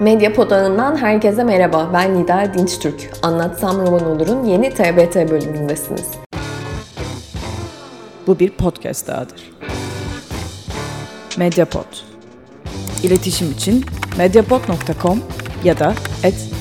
Medyapod 0.00 0.50
ağından 0.50 0.96
herkese 0.96 1.44
merhaba. 1.44 1.90
Ben 1.94 2.22
Nida 2.22 2.54
Dinçtürk. 2.54 3.10
Anlatsam 3.22 3.80
Roman 3.86 4.06
Olur'un 4.06 4.44
yeni 4.44 4.70
TBT 4.70 5.30
bölümündesiniz. 5.30 6.06
Bu 8.26 8.38
bir 8.38 8.50
podcast 8.50 9.08
dahadır. 9.08 9.52
Mediapod. 11.36 11.84
İletişim 13.02 13.50
için 13.50 13.84
mediapod.com 14.18 15.20
ya 15.64 15.78
da 15.78 15.94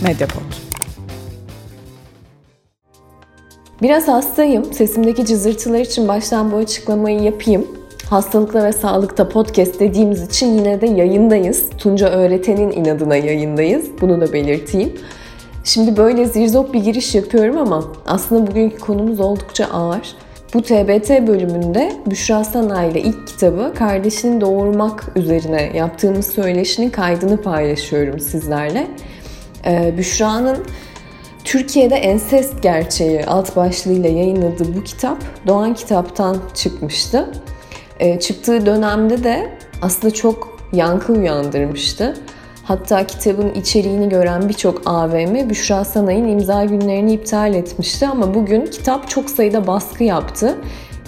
@mediapod. 0.04 0.42
Biraz 3.82 4.08
hastayım. 4.08 4.74
Sesimdeki 4.74 5.26
cızırtılar 5.26 5.80
için 5.80 6.08
baştan 6.08 6.52
bu 6.52 6.58
açıklamayı 6.58 7.22
yapayım. 7.22 7.77
Hastalıkla 8.10 8.66
ve 8.66 8.72
Sağlıkta 8.72 9.30
podcast 9.30 9.80
dediğimiz 9.80 10.24
için 10.24 10.48
yine 10.48 10.82
de 10.82 10.88
yayındayız. 10.88 11.70
Tunca 11.78 12.10
Öğreten'in 12.10 12.72
inadına 12.72 13.16
yayındayız. 13.16 13.86
Bunu 14.02 14.22
da 14.22 14.34
belirteyim. 14.34 14.94
Şimdi 15.64 15.98
böyle 15.98 16.26
zirzop 16.26 16.74
bir 16.74 16.80
giriş 16.80 17.16
yapıyorum 17.16 17.58
ama 17.58 17.84
aslında 18.06 18.52
bugünkü 18.52 18.78
konumuz 18.80 19.20
oldukça 19.20 19.66
ağır. 19.66 20.16
Bu 20.54 20.62
TBT 20.62 21.10
bölümünde 21.28 21.92
Büşra 22.06 22.44
Sanay 22.44 22.92
ilk 22.96 23.28
kitabı 23.28 23.74
kardeşini 23.74 24.42
doğurmak 24.42 25.12
üzerine 25.16 25.72
yaptığımız 25.76 26.28
söyleşinin 26.28 26.90
kaydını 26.90 27.42
paylaşıyorum 27.42 28.20
sizlerle. 28.20 28.88
Ee, 29.66 29.94
Büşra'nın 29.98 30.58
Türkiye'de 31.44 31.96
ensest 31.96 32.64
gerçeği 32.64 33.26
alt 33.26 33.56
başlığıyla 33.56 34.10
yayınladığı 34.10 34.76
bu 34.76 34.84
kitap 34.84 35.18
Doğan 35.48 35.74
Kitap'tan 35.74 36.38
çıkmıştı. 36.54 37.30
E, 38.00 38.20
çıktığı 38.20 38.66
dönemde 38.66 39.24
de 39.24 39.50
aslında 39.82 40.14
çok 40.14 40.58
yankı 40.74 41.14
uyandırmıştı. 41.14 42.14
Hatta 42.64 43.08
kitabın 43.08 43.54
içeriğini 43.54 44.10
gören 44.10 44.50
birçok 44.50 44.82
AVM 44.86 45.50
Büşra 45.50 45.86
Sanay'ın 45.86 46.28
imza 46.28 46.66
günlerini 46.66 47.14
iptal 47.14 47.54
etmişti 47.54 48.08
ama 48.08 48.34
bugün 48.34 48.66
kitap 48.66 49.10
çok 49.10 49.30
sayıda 49.30 49.68
baskı 49.68 50.04
yaptı 50.04 50.56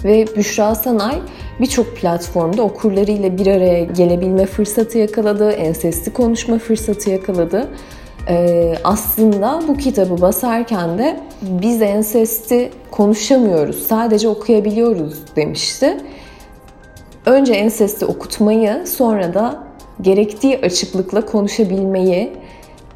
ve 0.04 0.26
Büşra 0.36 0.74
Sanay 0.74 1.18
birçok 1.60 1.96
platformda 1.96 2.62
okurlarıyla 2.62 3.38
bir 3.38 3.46
araya 3.46 3.84
gelebilme 3.84 4.46
fırsatı 4.46 4.98
yakaladı, 4.98 5.50
ensesti 5.50 6.12
konuşma 6.12 6.58
fırsatı 6.58 7.10
yakaladı. 7.10 7.68
Ee, 8.28 8.74
aslında 8.84 9.60
bu 9.68 9.76
kitabı 9.76 10.20
basarken 10.20 10.98
de 10.98 11.20
biz 11.42 11.82
ensesti 11.82 12.70
konuşamıyoruz, 12.90 13.86
sadece 13.86 14.28
okuyabiliyoruz 14.28 15.36
demişti. 15.36 15.96
Önce 17.26 17.52
ensesti 17.52 18.04
okutmayı, 18.04 18.86
sonra 18.86 19.34
da 19.34 19.64
gerektiği 20.00 20.60
açıklıkla 20.62 21.26
konuşabilmeyi 21.26 22.32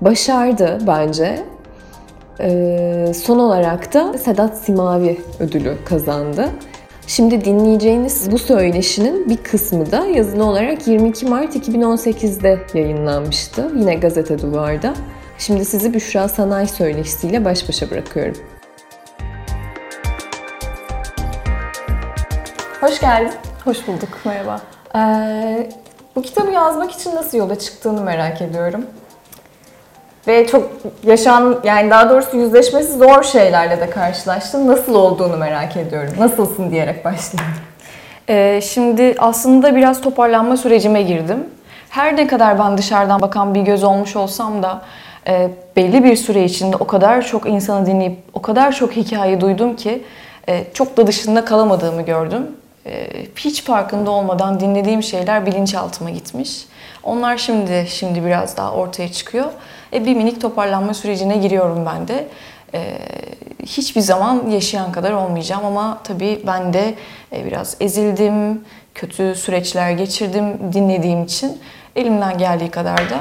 başardı 0.00 0.78
bence. 0.86 1.44
Ee, 2.40 3.12
son 3.14 3.38
olarak 3.38 3.94
da 3.94 4.18
Sedat 4.18 4.58
Simavi 4.58 5.20
ödülü 5.40 5.76
kazandı. 5.84 6.50
Şimdi 7.06 7.44
dinleyeceğiniz 7.44 8.30
bu 8.30 8.38
söyleşinin 8.38 9.28
bir 9.30 9.36
kısmı 9.36 9.90
da 9.90 10.06
yazılı 10.06 10.44
olarak 10.44 10.86
22 10.86 11.26
Mart 11.26 11.56
2018'de 11.56 12.58
yayınlanmıştı. 12.74 13.70
Yine 13.76 13.94
gazete 13.94 14.38
duvarda. 14.38 14.94
Şimdi 15.38 15.64
sizi 15.64 15.94
Büşra 15.94 16.28
Sanay 16.28 16.66
söyleşisiyle 16.66 17.44
baş 17.44 17.68
başa 17.68 17.90
bırakıyorum. 17.90 18.36
Hoş 22.80 23.00
geldin. 23.00 23.43
Hoş 23.64 23.88
bulduk, 23.88 24.08
merhaba. 24.24 24.60
Ee, 24.96 25.70
bu 26.16 26.22
kitabı 26.22 26.50
yazmak 26.50 26.92
için 26.92 27.14
nasıl 27.14 27.38
yola 27.38 27.58
çıktığını 27.58 28.00
merak 28.00 28.42
ediyorum. 28.42 28.86
Ve 30.26 30.46
çok 30.46 30.70
yaşan, 31.04 31.60
yani 31.64 31.90
daha 31.90 32.10
doğrusu 32.10 32.36
yüzleşmesi 32.36 32.92
zor 32.92 33.22
şeylerle 33.22 33.80
de 33.80 33.90
karşılaştın. 33.90 34.68
Nasıl 34.68 34.94
olduğunu 34.94 35.36
merak 35.36 35.76
ediyorum. 35.76 36.14
Nasılsın 36.18 36.70
diyerek 36.70 37.04
başlayayım. 37.04 37.54
Ee, 38.28 38.60
şimdi 38.62 39.14
aslında 39.18 39.76
biraz 39.76 40.00
toparlanma 40.00 40.56
sürecime 40.56 41.02
girdim. 41.02 41.46
Her 41.90 42.16
ne 42.16 42.26
kadar 42.26 42.58
ben 42.58 42.78
dışarıdan 42.78 43.20
bakan 43.20 43.54
bir 43.54 43.60
göz 43.62 43.84
olmuş 43.84 44.16
olsam 44.16 44.62
da 44.62 44.82
e, 45.26 45.50
belli 45.76 46.04
bir 46.04 46.16
süre 46.16 46.44
içinde 46.44 46.76
o 46.76 46.86
kadar 46.86 47.22
çok 47.22 47.46
insanı 47.46 47.86
dinleyip 47.86 48.18
o 48.34 48.42
kadar 48.42 48.72
çok 48.72 48.92
hikaye 48.92 49.40
duydum 49.40 49.76
ki 49.76 50.04
e, 50.48 50.64
çok 50.74 50.96
da 50.96 51.06
dışında 51.06 51.44
kalamadığımı 51.44 52.02
gördüm. 52.02 52.46
E, 52.86 53.08
hiç 53.36 53.64
farkında 53.64 54.10
olmadan 54.10 54.60
dinlediğim 54.60 55.02
şeyler 55.02 55.46
bilinçaltıma 55.46 56.10
gitmiş. 56.10 56.66
Onlar 57.02 57.36
şimdi 57.36 57.86
şimdi 57.88 58.24
biraz 58.24 58.56
daha 58.56 58.72
ortaya 58.72 59.12
çıkıyor. 59.12 59.52
E, 59.92 60.06
bir 60.06 60.16
minik 60.16 60.40
toparlanma 60.40 60.94
sürecine 60.94 61.36
giriyorum 61.36 61.86
ben 61.86 62.08
de. 62.08 62.28
E, 62.74 62.98
hiçbir 63.66 64.00
zaman 64.00 64.50
yaşayan 64.50 64.92
kadar 64.92 65.12
olmayacağım 65.12 65.64
ama 65.64 65.98
tabii 66.04 66.42
ben 66.46 66.72
de 66.72 66.94
e, 67.32 67.44
biraz 67.44 67.76
ezildim, 67.80 68.64
kötü 68.94 69.34
süreçler 69.34 69.90
geçirdim 69.90 70.72
dinlediğim 70.72 71.24
için 71.24 71.58
elimden 71.96 72.38
geldiği 72.38 72.70
kadar 72.70 72.98
da 72.98 73.20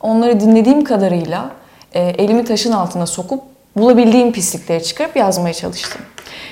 onları 0.00 0.40
dinlediğim 0.40 0.84
kadarıyla 0.84 1.50
e, 1.94 2.00
elimi 2.00 2.44
taşın 2.44 2.72
altına 2.72 3.06
sokup 3.06 3.42
bulabildiğim 3.76 4.32
pislikleri 4.32 4.84
çıkarıp 4.84 5.16
yazmaya 5.16 5.54
çalıştım. 5.54 6.02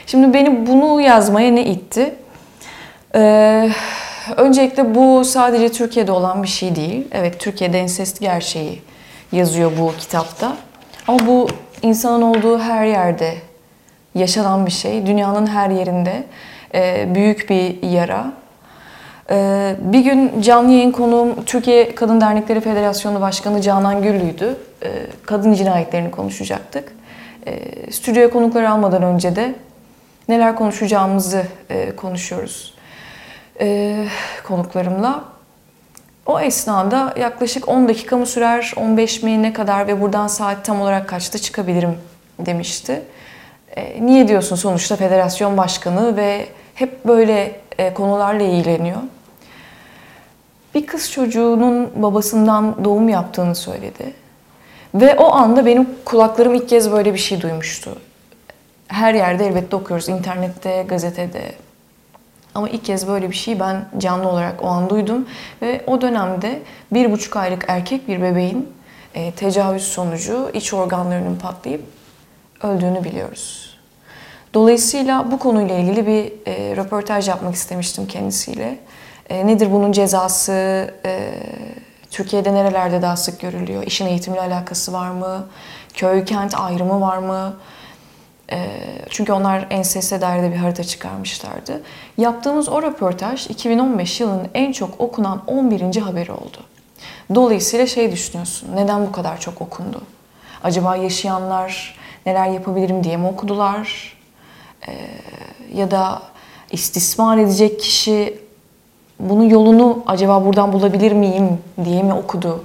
Şimdi 0.07 0.35
beni 0.35 0.67
bunu 0.67 1.01
yazmaya 1.01 1.51
ne 1.51 1.65
itti? 1.65 2.15
Ee, 3.15 3.71
öncelikle 4.37 4.95
bu 4.95 5.25
sadece 5.25 5.73
Türkiye'de 5.73 6.13
olan 6.13 6.43
bir 6.43 6.49
şey 6.49 6.77
değil. 6.77 7.09
Evet 7.13 7.41
Türkiye'de 7.41 7.81
ensest 7.81 8.21
gerçeği 8.21 8.83
yazıyor 9.33 9.73
bu 9.81 9.93
kitapta. 9.99 10.57
Ama 11.09 11.27
bu 11.27 11.49
insanın 11.83 12.23
olduğu 12.23 12.59
her 12.59 12.87
yerde 12.87 13.35
yaşanan 14.15 14.67
bir 14.67 14.71
şey. 14.71 15.07
Dünyanın 15.07 15.47
her 15.47 15.71
yerinde 15.71 16.25
e, 16.75 17.15
büyük 17.15 17.51
bir 17.51 17.83
yara. 17.83 18.33
E, 19.31 19.77
bir 19.81 20.01
gün 20.01 20.41
canlı 20.41 20.73
yayın 20.73 20.93
konuğum 20.93 21.45
Türkiye 21.45 21.95
Kadın 21.95 22.21
Dernekleri 22.21 22.61
Federasyonu 22.61 23.21
Başkanı 23.21 23.61
Canan 23.61 24.03
Güllü'ydü. 24.03 24.57
E, 24.85 24.89
kadın 25.27 25.55
cinayetlerini 25.55 26.11
konuşacaktık. 26.11 26.93
E, 27.47 27.53
stüdyoya 27.93 28.31
konukları 28.31 28.71
almadan 28.71 29.03
önce 29.03 29.37
de 29.37 29.55
neler 30.29 30.57
konuşacağımızı 30.57 31.43
e, 31.71 31.97
konuşuyoruz 31.97 32.75
e, 33.61 34.07
konuklarımla. 34.45 35.25
O 36.27 36.41
esnada 36.41 37.15
yaklaşık 37.19 37.69
10 37.69 37.89
dakika 37.89 38.17
mı 38.17 38.27
sürer, 38.27 38.73
15 38.77 39.23
mi 39.23 39.43
ne 39.43 39.53
kadar 39.53 39.87
ve 39.87 40.01
buradan 40.01 40.27
saat 40.27 40.65
tam 40.65 40.81
olarak 40.81 41.09
kaçta 41.09 41.39
çıkabilirim 41.39 41.99
demişti. 42.39 43.03
E, 43.77 44.07
niye 44.07 44.29
diyorsun 44.29 44.57
sonuçta 44.57 44.97
federasyon 44.97 45.57
başkanı 45.57 46.17
ve 46.17 46.47
hep 46.75 47.05
böyle 47.05 47.61
e, 47.79 47.95
konularla 47.95 48.43
ilgileniyor. 48.43 49.01
Bir 50.75 50.87
kız 50.87 51.11
çocuğunun 51.11 52.03
babasından 52.03 52.85
doğum 52.85 53.09
yaptığını 53.09 53.55
söyledi. 53.55 54.13
Ve 54.95 55.17
o 55.17 55.33
anda 55.33 55.67
benim 55.67 55.89
kulaklarım 56.05 56.55
ilk 56.55 56.69
kez 56.69 56.93
böyle 56.93 57.15
bir 57.15 57.19
şey 57.19 57.41
duymuştu. 57.41 57.99
Her 58.89 59.15
yerde 59.15 59.47
elbette 59.47 59.77
okuyoruz. 59.77 60.09
internette, 60.09 60.85
gazetede, 60.89 61.53
ama 62.55 62.69
ilk 62.69 62.85
kez 62.85 63.09
böyle 63.09 63.31
bir 63.31 63.37
şeyi 63.37 63.61
ben 63.61 63.85
canlı 63.99 64.29
olarak 64.29 64.65
o 64.65 64.67
an 64.67 64.91
duydum. 64.91 65.29
Ve 65.63 65.85
o 65.87 66.01
dönemde 66.01 66.63
bir 66.93 67.13
buçuk 67.13 67.37
aylık 67.37 67.65
erkek 67.69 68.09
bir 68.09 68.23
bebeğin 68.23 68.73
e, 69.15 69.33
tecavüz 69.33 69.83
sonucu 69.83 70.51
iç 70.53 70.75
organlarının 70.75 71.37
patlayıp 71.37 71.83
öldüğünü 72.63 73.05
biliyoruz. 73.05 73.77
Dolayısıyla 74.55 75.33
bu 75.33 75.39
konuyla 75.39 75.79
ilgili 75.79 76.07
bir 76.07 76.33
e, 76.47 76.77
röportaj 76.77 77.29
yapmak 77.29 77.55
istemiştim 77.55 78.07
kendisiyle. 78.07 78.79
E, 79.31 79.47
nedir 79.47 79.73
bunun 79.73 79.93
cezası? 79.93 80.91
E, 81.05 81.35
Türkiye'de 82.11 82.55
nerelerde 82.55 83.03
daha 83.03 83.17
sık 83.17 83.41
görülüyor? 83.41 83.83
İşin 83.83 84.07
eğitimle 84.07 84.41
alakası 84.41 84.93
var 84.93 85.11
mı? 85.11 85.47
Köy 85.95 86.25
kent 86.25 86.55
ayrımı 86.55 87.01
var 87.01 87.19
mı? 87.19 87.57
Ee, 88.53 88.69
çünkü 89.11 89.33
onlar 89.33 89.67
enseste 89.71 90.21
dair 90.21 90.43
de 90.43 90.53
bir 90.53 90.57
harita 90.57 90.85
çıkarmışlardı. 90.85 91.83
Yaptığımız 92.19 92.69
o 92.69 92.83
röportaj 92.83 93.51
2015 93.51 94.21
yılının 94.21 94.49
en 94.55 94.73
çok 94.73 95.01
okunan 95.01 95.43
11. 95.47 95.97
haberi 95.97 96.33
oldu. 96.33 96.59
Dolayısıyla 97.35 97.87
şey 97.87 98.13
düşünüyorsun, 98.13 98.69
neden 98.75 99.07
bu 99.07 99.13
kadar 99.13 99.41
çok 99.41 99.63
okundu? 99.63 100.03
Acaba 100.65 100.97
yaşayanlar 100.97 101.97
neler 102.27 102.47
yapabilirim 102.47 103.05
diye 103.05 103.17
mi 103.17 103.27
okudular? 103.27 104.17
Ee, 104.89 104.93
ya 105.75 105.91
da 105.91 106.23
istismar 106.71 107.39
edecek 107.39 107.81
kişi 107.81 108.39
bunun 109.21 109.49
yolunu 109.49 110.03
acaba 110.07 110.45
buradan 110.45 110.73
bulabilir 110.73 111.13
miyim 111.13 111.59
diye 111.85 112.03
mi 112.03 112.15
okudu? 112.15 112.65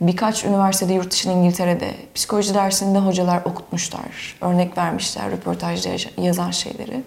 Birkaç 0.00 0.44
üniversitede, 0.44 0.92
yurt 0.92 1.10
dışında 1.10 1.34
İngiltere'de 1.34 1.94
psikoloji 2.14 2.54
dersinde 2.54 2.98
hocalar 2.98 3.40
okutmuşlar. 3.44 4.36
Örnek 4.40 4.78
vermişler 4.78 5.30
röportajda 5.30 5.88
yazan 6.16 6.50
şeyleri. 6.50 7.02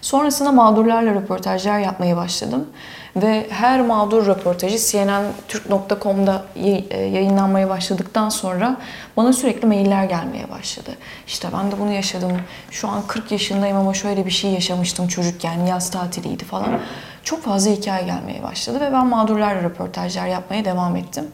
Sonrasında 0.00 0.52
mağdurlarla 0.52 1.14
röportajlar 1.14 1.78
yapmaya 1.78 2.16
başladım. 2.16 2.68
Ve 3.16 3.46
her 3.50 3.80
mağdur 3.80 4.26
röportajı 4.26 4.78
cnntürk.com'da 4.78 6.44
e, 6.90 6.98
yayınlanmaya 6.98 7.68
başladıktan 7.68 8.28
sonra 8.28 8.76
bana 9.16 9.32
sürekli 9.32 9.66
mailler 9.66 10.04
gelmeye 10.04 10.50
başladı. 10.50 10.90
İşte 11.26 11.48
ben 11.52 11.72
de 11.72 11.80
bunu 11.80 11.92
yaşadım. 11.92 12.32
Şu 12.70 12.88
an 12.88 13.02
40 13.06 13.32
yaşındayım 13.32 13.76
ama 13.76 13.94
şöyle 13.94 14.26
bir 14.26 14.30
şey 14.30 14.50
yaşamıştım 14.50 15.08
çocukken. 15.08 15.66
Yaz 15.66 15.90
tatiliydi 15.90 16.44
falan. 16.44 16.80
Çok 17.22 17.42
fazla 17.42 17.70
hikaye 17.70 18.06
gelmeye 18.06 18.42
başladı 18.42 18.80
ve 18.80 18.92
ben 18.92 19.06
mağdurlarla 19.06 19.62
röportajlar 19.62 20.26
yapmaya 20.26 20.64
devam 20.64 20.96
ettim. 20.96 21.24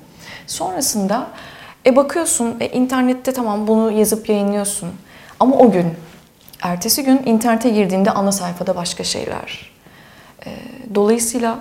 Sonrasında 0.47 1.27
e 1.87 1.97
bakıyorsun 1.97 2.57
e, 2.61 2.69
internette 2.69 3.33
tamam 3.33 3.67
bunu 3.67 3.91
yazıp 3.91 4.29
yayınlıyorsun. 4.29 4.89
Ama 5.41 5.57
o 5.57 5.71
gün, 5.71 5.95
ertesi 6.63 7.05
gün 7.05 7.23
internete 7.27 7.71
girdiğinde 7.71 8.11
ana 8.11 8.33
sayfada 8.33 8.77
başka 8.77 9.05
şeyler. 9.05 9.73
E, 10.47 10.51
dolayısıyla 10.95 11.59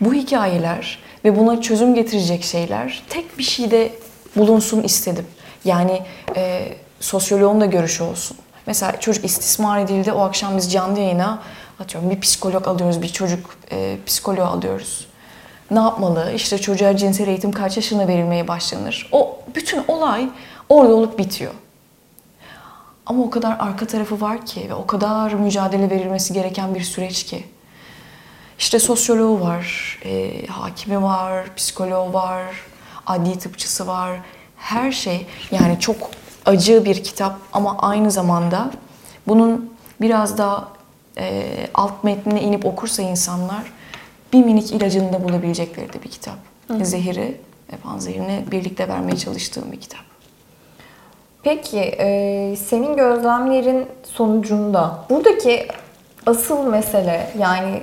bu 0.00 0.14
hikayeler 0.14 0.98
ve 1.24 1.38
buna 1.38 1.60
çözüm 1.60 1.94
getirecek 1.94 2.44
şeyler 2.44 3.02
tek 3.08 3.38
bir 3.38 3.42
şeyde 3.42 3.92
bulunsun 4.36 4.82
istedim. 4.82 5.26
Yani 5.64 6.02
e, 6.36 6.68
sosyoloğun 7.00 7.60
da 7.60 7.66
görüşü 7.66 8.02
olsun. 8.02 8.36
Mesela 8.66 9.00
çocuk 9.00 9.24
istismar 9.24 9.80
edildi. 9.80 10.12
O 10.12 10.20
akşam 10.20 10.56
biz 10.56 10.72
canlı 10.72 11.00
yayına 11.00 11.42
atıyorum 11.80 12.10
bir 12.10 12.20
psikolog 12.20 12.68
alıyoruz, 12.68 13.02
bir 13.02 13.08
çocuk 13.08 13.56
e, 13.72 13.96
psikoloğu 14.06 14.44
alıyoruz. 14.44 15.06
Ne 15.70 15.78
yapmalı? 15.78 16.32
İşte 16.32 16.58
çocuğa 16.58 16.96
cinsel 16.96 17.28
eğitim 17.28 17.52
kaç 17.52 17.76
yaşına 17.76 18.08
verilmeye 18.08 18.48
başlanır? 18.48 19.08
O 19.12 19.38
bütün 19.54 19.84
olay 19.88 20.28
orada 20.68 20.94
olup 20.94 21.18
bitiyor. 21.18 21.52
Ama 23.06 23.22
o 23.22 23.30
kadar 23.30 23.56
arka 23.58 23.86
tarafı 23.86 24.20
var 24.20 24.46
ki 24.46 24.66
ve 24.70 24.74
o 24.74 24.86
kadar 24.86 25.32
mücadele 25.32 25.90
verilmesi 25.90 26.32
gereken 26.32 26.74
bir 26.74 26.80
süreç 26.80 27.24
ki. 27.24 27.44
İşte 28.58 28.78
sosyoloğu 28.78 29.40
var, 29.40 29.98
e, 30.04 30.46
hakimi 30.46 31.02
var, 31.02 31.54
psikoloğu 31.56 32.12
var, 32.12 32.44
adli 33.06 33.38
tıpçısı 33.38 33.86
var. 33.86 34.20
Her 34.56 34.92
şey 34.92 35.26
yani 35.50 35.80
çok 35.80 36.10
acı 36.46 36.84
bir 36.84 37.04
kitap 37.04 37.36
ama 37.52 37.78
aynı 37.78 38.10
zamanda 38.10 38.70
bunun 39.28 39.74
biraz 40.00 40.38
daha 40.38 40.68
e, 41.18 41.46
alt 41.74 42.04
metnine 42.04 42.42
inip 42.42 42.66
okursa 42.66 43.02
insanlar 43.02 43.72
bir 44.34 44.44
minik 44.44 44.72
ilacını 44.72 45.12
da 45.12 45.24
bulabilecekleri 45.24 45.92
de 45.92 46.02
bir 46.02 46.10
kitap. 46.10 46.34
Hı. 46.68 46.84
Zehiri 46.84 47.40
ve 47.72 47.76
panzehirini 47.76 48.44
birlikte 48.50 48.88
vermeye 48.88 49.16
çalıştığım 49.16 49.72
bir 49.72 49.80
kitap. 49.80 50.00
Peki 51.42 51.78
e, 51.78 52.56
senin 52.56 52.96
gözlemlerin 52.96 53.86
sonucunda 54.02 54.98
buradaki 55.10 55.68
asıl 56.26 56.66
mesele 56.66 57.30
yani 57.38 57.82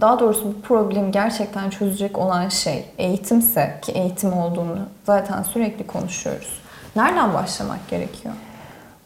daha 0.00 0.20
doğrusu 0.20 0.44
bu 0.44 0.60
problemi 0.60 1.10
gerçekten 1.10 1.70
çözecek 1.70 2.18
olan 2.18 2.48
şey 2.48 2.84
eğitimse 2.98 3.78
ki 3.82 3.92
eğitim 3.92 4.32
olduğunu 4.32 4.78
zaten 5.06 5.42
sürekli 5.42 5.86
konuşuyoruz. 5.86 6.60
Nereden 6.96 7.34
başlamak 7.34 7.88
gerekiyor? 7.88 8.34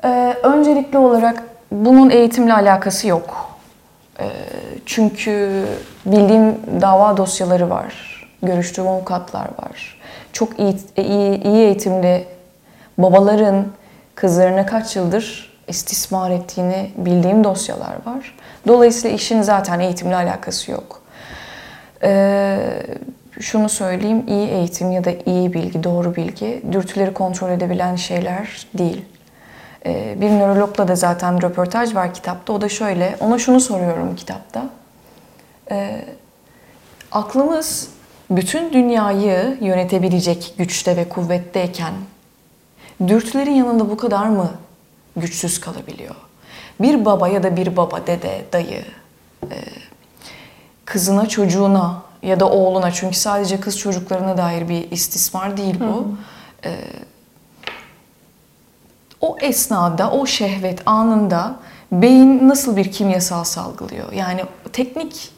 Ee, 0.05 0.37
öncelikli 0.43 0.99
olarak 0.99 1.44
bunun 1.71 2.11
eğitimle 2.11 2.55
alakası 2.55 3.09
yok. 3.09 3.52
Ee, 4.20 4.31
çünkü 4.87 5.64
bildiğim 6.06 6.56
dava 6.81 7.17
dosyaları 7.17 7.70
var, 7.70 7.94
görüştüğüm 8.43 8.88
avukatlar 8.88 9.49
var. 9.62 9.99
Çok 10.32 10.59
iyi, 10.61 10.76
iyi, 10.97 11.43
iyi 11.43 11.64
eğitimli 11.64 12.25
babaların 12.99 13.67
kızlarına 14.14 14.67
kaç 14.67 14.97
yıldır 14.97 15.53
istismar 15.69 16.31
ettiğini 16.31 16.91
bildiğim 16.97 17.44
dosyalar 17.44 17.94
var. 18.06 18.35
Dolayısıyla 18.69 19.17
işin 19.17 19.43
zaten 19.43 19.81
eğitimle 19.81 20.17
alakası 20.17 20.70
yok. 20.70 21.03
Ee, 22.03 22.58
şunu 23.41 23.69
söyleyeyim, 23.69 24.25
iyi 24.29 24.49
eğitim 24.49 24.93
ya 24.93 25.05
da 25.05 25.11
iyi 25.26 25.53
bilgi, 25.53 25.85
doğru 25.85 26.17
bilgi 26.17 26.62
dürtüleri 26.73 27.15
kontrol 27.15 27.50
edebilen 27.50 27.97
şeyler 27.97 28.67
değil. 28.75 29.05
Ee, 29.87 30.17
bir 30.20 30.31
nörologla 30.31 30.88
da 30.88 30.96
zaten 30.96 31.43
röportaj 31.43 31.94
var 31.94 32.14
kitapta. 32.14 32.52
O 32.52 32.61
da 32.61 32.69
şöyle, 32.69 33.17
ona 33.20 33.38
şunu 33.38 33.61
soruyorum 33.61 34.17
kitapta. 34.17 34.64
Ee, 35.70 36.05
aklımız 37.12 37.88
bütün 38.31 38.73
dünyayı 38.73 39.58
yönetebilecek 39.61 40.55
güçte 40.58 40.96
ve 40.96 41.08
kuvvetteyken 41.08 41.93
dürtülerin 43.08 43.55
yanında 43.55 43.90
bu 43.90 43.96
kadar 43.96 44.26
mı 44.26 44.50
güçsüz 45.17 45.61
kalabiliyor? 45.61 46.14
Bir 46.81 47.05
baba 47.05 47.29
ya 47.29 47.43
da 47.43 47.56
bir 47.56 47.76
baba, 47.76 48.06
dede, 48.06 48.44
dayı, 48.52 48.84
e, 49.50 49.56
kızına, 50.84 51.29
çocuğuna 51.29 52.02
ya 52.23 52.40
da 52.40 52.50
oğluna 52.50 52.90
çünkü 52.90 53.17
sadece 53.17 53.61
kız 53.61 53.79
çocuklarına 53.79 54.37
dair 54.37 54.69
bir 54.69 54.90
istismar 54.90 55.56
değil 55.56 55.81
bu. 55.81 55.84
Hı. 55.84 56.69
E, 56.69 56.70
o 59.23 59.37
esnada, 59.41 60.11
o 60.11 60.27
şehvet 60.27 60.83
anında 60.87 61.55
beyin 61.93 62.49
nasıl 62.49 62.77
bir 62.77 62.93
kimyasal 62.93 63.45
salgılıyor? 63.45 64.13
Yani 64.13 64.45
teknik 64.73 65.31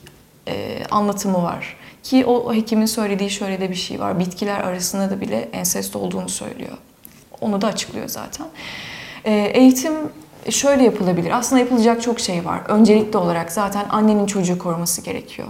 e, 0.48 0.84
anlatımı 0.90 1.42
var. 1.42 1.76
Ki 2.02 2.24
o, 2.26 2.34
o 2.34 2.54
hekimin 2.54 2.86
söylediği 2.86 3.30
şöyle 3.30 3.60
de 3.60 3.70
bir 3.70 3.74
şey 3.74 4.00
var. 4.00 4.18
Bitkiler 4.18 4.60
arasında 4.60 5.10
da 5.10 5.20
bile 5.20 5.48
ensest 5.52 5.96
olduğunu 5.96 6.28
söylüyor. 6.28 6.78
Onu 7.40 7.60
da 7.60 7.66
açıklıyor 7.66 8.08
zaten. 8.08 8.46
E, 9.24 9.32
eğitim 9.32 9.92
şöyle 10.50 10.84
yapılabilir. 10.84 11.30
Aslında 11.30 11.60
yapılacak 11.60 12.02
çok 12.02 12.20
şey 12.20 12.44
var. 12.44 12.60
Öncelikli 12.68 13.16
olarak 13.16 13.52
zaten 13.52 13.86
annenin 13.90 14.26
çocuğu 14.26 14.58
koruması 14.58 15.00
gerekiyor. 15.00 15.48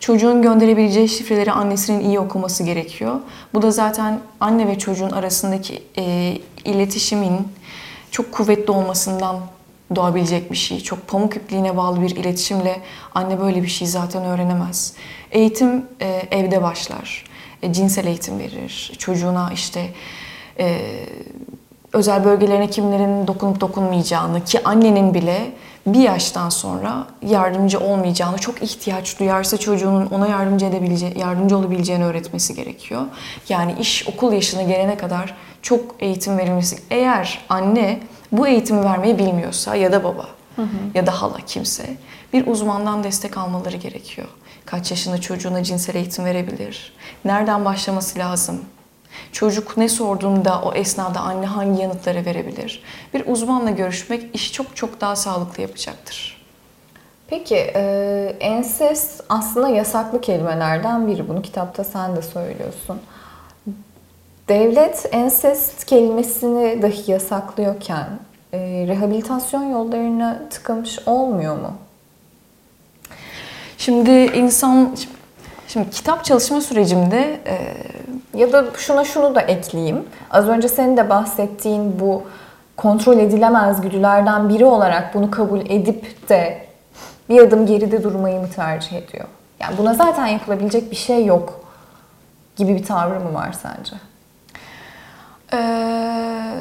Çocuğun 0.00 0.42
gönderebileceği 0.42 1.08
şifreleri 1.08 1.52
annesinin 1.52 2.00
iyi 2.00 2.20
okuması 2.20 2.64
gerekiyor. 2.64 3.20
Bu 3.54 3.62
da 3.62 3.70
zaten 3.70 4.20
anne 4.40 4.68
ve 4.68 4.78
çocuğun 4.78 5.10
arasındaki 5.10 5.82
e, 5.98 6.38
iletişimin 6.64 7.48
çok 8.10 8.32
kuvvetli 8.32 8.72
olmasından 8.72 9.40
doğabilecek 9.94 10.50
bir 10.50 10.56
şey. 10.56 10.80
Çok 10.80 11.08
pamuk 11.08 11.36
ipliğine 11.36 11.76
bağlı 11.76 12.02
bir 12.02 12.16
iletişimle 12.16 12.80
anne 13.14 13.40
böyle 13.40 13.62
bir 13.62 13.68
şey 13.68 13.88
zaten 13.88 14.24
öğrenemez. 14.24 14.94
Eğitim 15.32 15.86
e, 16.00 16.22
evde 16.30 16.62
başlar. 16.62 17.24
E, 17.62 17.72
cinsel 17.72 18.06
eğitim 18.06 18.38
verir. 18.38 18.92
Çocuğuna 18.98 19.50
işte 19.54 19.90
e, 20.58 20.80
özel 21.92 22.24
bölgelerine 22.24 22.70
kimlerin 22.70 23.26
dokunup 23.26 23.60
dokunmayacağını 23.60 24.44
ki 24.44 24.64
annenin 24.64 25.14
bile 25.14 25.52
bir 25.86 26.00
yaştan 26.00 26.48
sonra 26.48 27.06
yardımcı 27.22 27.80
olmayacağını, 27.80 28.38
çok 28.38 28.62
ihtiyaç 28.62 29.18
duyarsa 29.18 29.56
çocuğunun 29.56 30.06
ona 30.06 30.28
yardımcı 30.28 30.66
edebileceği, 30.66 31.18
yardımcı 31.18 31.56
olabileceğini 31.56 32.04
öğretmesi 32.04 32.54
gerekiyor. 32.54 33.02
Yani 33.48 33.74
iş 33.80 34.08
okul 34.08 34.32
yaşına 34.32 34.62
gelene 34.62 34.96
kadar 34.96 35.34
çok 35.62 35.94
eğitim 35.98 36.38
verilmesi. 36.38 36.76
Eğer 36.90 37.44
anne 37.48 38.00
bu 38.32 38.46
eğitimi 38.46 38.84
vermeyi 38.84 39.18
bilmiyorsa 39.18 39.76
ya 39.76 39.92
da 39.92 40.04
baba 40.04 40.26
hı 40.56 40.62
hı. 40.62 40.68
ya 40.94 41.06
da 41.06 41.22
hala 41.22 41.36
kimse 41.46 41.96
bir 42.32 42.46
uzmandan 42.46 43.04
destek 43.04 43.38
almaları 43.38 43.76
gerekiyor. 43.76 44.28
Kaç 44.64 44.90
yaşında 44.90 45.20
çocuğuna 45.20 45.62
cinsel 45.62 45.94
eğitim 45.94 46.24
verebilir? 46.24 46.92
Nereden 47.24 47.64
başlaması 47.64 48.18
lazım? 48.18 48.60
Çocuk 49.32 49.76
ne 49.76 49.88
sorduğunda 49.88 50.62
o 50.62 50.74
esnada 50.74 51.20
anne 51.20 51.46
hangi 51.46 51.82
yanıtları 51.82 52.24
verebilir? 52.24 52.82
Bir 53.14 53.26
uzmanla 53.26 53.70
görüşmek 53.70 54.34
işi 54.34 54.52
çok 54.52 54.76
çok 54.76 55.00
daha 55.00 55.16
sağlıklı 55.16 55.62
yapacaktır. 55.62 56.36
Peki, 57.28 57.56
e, 57.74 58.36
ensest 58.40 59.24
aslında 59.28 59.68
yasaklı 59.68 60.20
kelimelerden 60.20 61.06
biri. 61.06 61.28
Bunu 61.28 61.42
kitapta 61.42 61.84
sen 61.84 62.16
de 62.16 62.22
söylüyorsun. 62.22 63.00
Devlet 64.48 65.08
ensest 65.12 65.84
kelimesini 65.84 66.82
dahi 66.82 67.10
yasaklıyorken 67.10 68.06
e, 68.52 68.58
rehabilitasyon 68.88 69.70
yollarına 69.70 70.42
tıkamış 70.50 70.98
olmuyor 71.06 71.56
mu? 71.56 71.72
Şimdi 73.78 74.10
insan 74.10 74.96
Şimdi 75.68 75.90
kitap 75.90 76.24
çalışma 76.24 76.60
sürecimde 76.60 77.40
e, 77.46 77.58
ya 78.38 78.52
da 78.52 78.64
şuna 78.76 79.04
şunu 79.04 79.34
da 79.34 79.40
ekleyeyim. 79.40 80.04
Az 80.30 80.48
önce 80.48 80.68
senin 80.68 80.96
de 80.96 81.10
bahsettiğin 81.10 82.00
bu 82.00 82.22
kontrol 82.76 83.18
edilemez 83.18 83.80
güdülerden 83.80 84.48
biri 84.48 84.64
olarak 84.64 85.14
bunu 85.14 85.30
kabul 85.30 85.60
edip 85.60 86.28
de 86.28 86.66
bir 87.28 87.40
adım 87.40 87.66
geride 87.66 88.02
durmayı 88.02 88.40
mı 88.40 88.48
tercih 88.56 88.96
ediyor? 88.96 89.24
Yani 89.60 89.78
buna 89.78 89.94
zaten 89.94 90.26
yapılabilecek 90.26 90.90
bir 90.90 90.96
şey 90.96 91.24
yok 91.24 91.60
gibi 92.56 92.74
bir 92.74 92.84
tavrı 92.84 93.20
mı 93.20 93.34
var 93.34 93.52
sence? 93.62 93.96
Ee, 95.52 96.54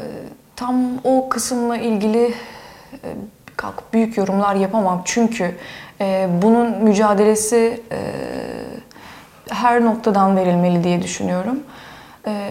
tam 0.55 0.75
o 1.03 1.29
kısımla 1.29 1.77
ilgili 1.77 2.33
e, 2.93 3.07
kalk 3.57 3.93
büyük 3.93 4.17
yorumlar 4.17 4.55
yapamam. 4.55 5.01
Çünkü 5.05 5.55
e, 6.01 6.29
bunun 6.41 6.83
mücadelesi 6.83 7.81
e, 7.91 8.00
her 9.65 9.86
noktadan 9.86 10.38
verilmeli 10.38 10.84
diye 10.84 11.01
düşünüyorum. 11.01 11.60
Ee, 12.27 12.50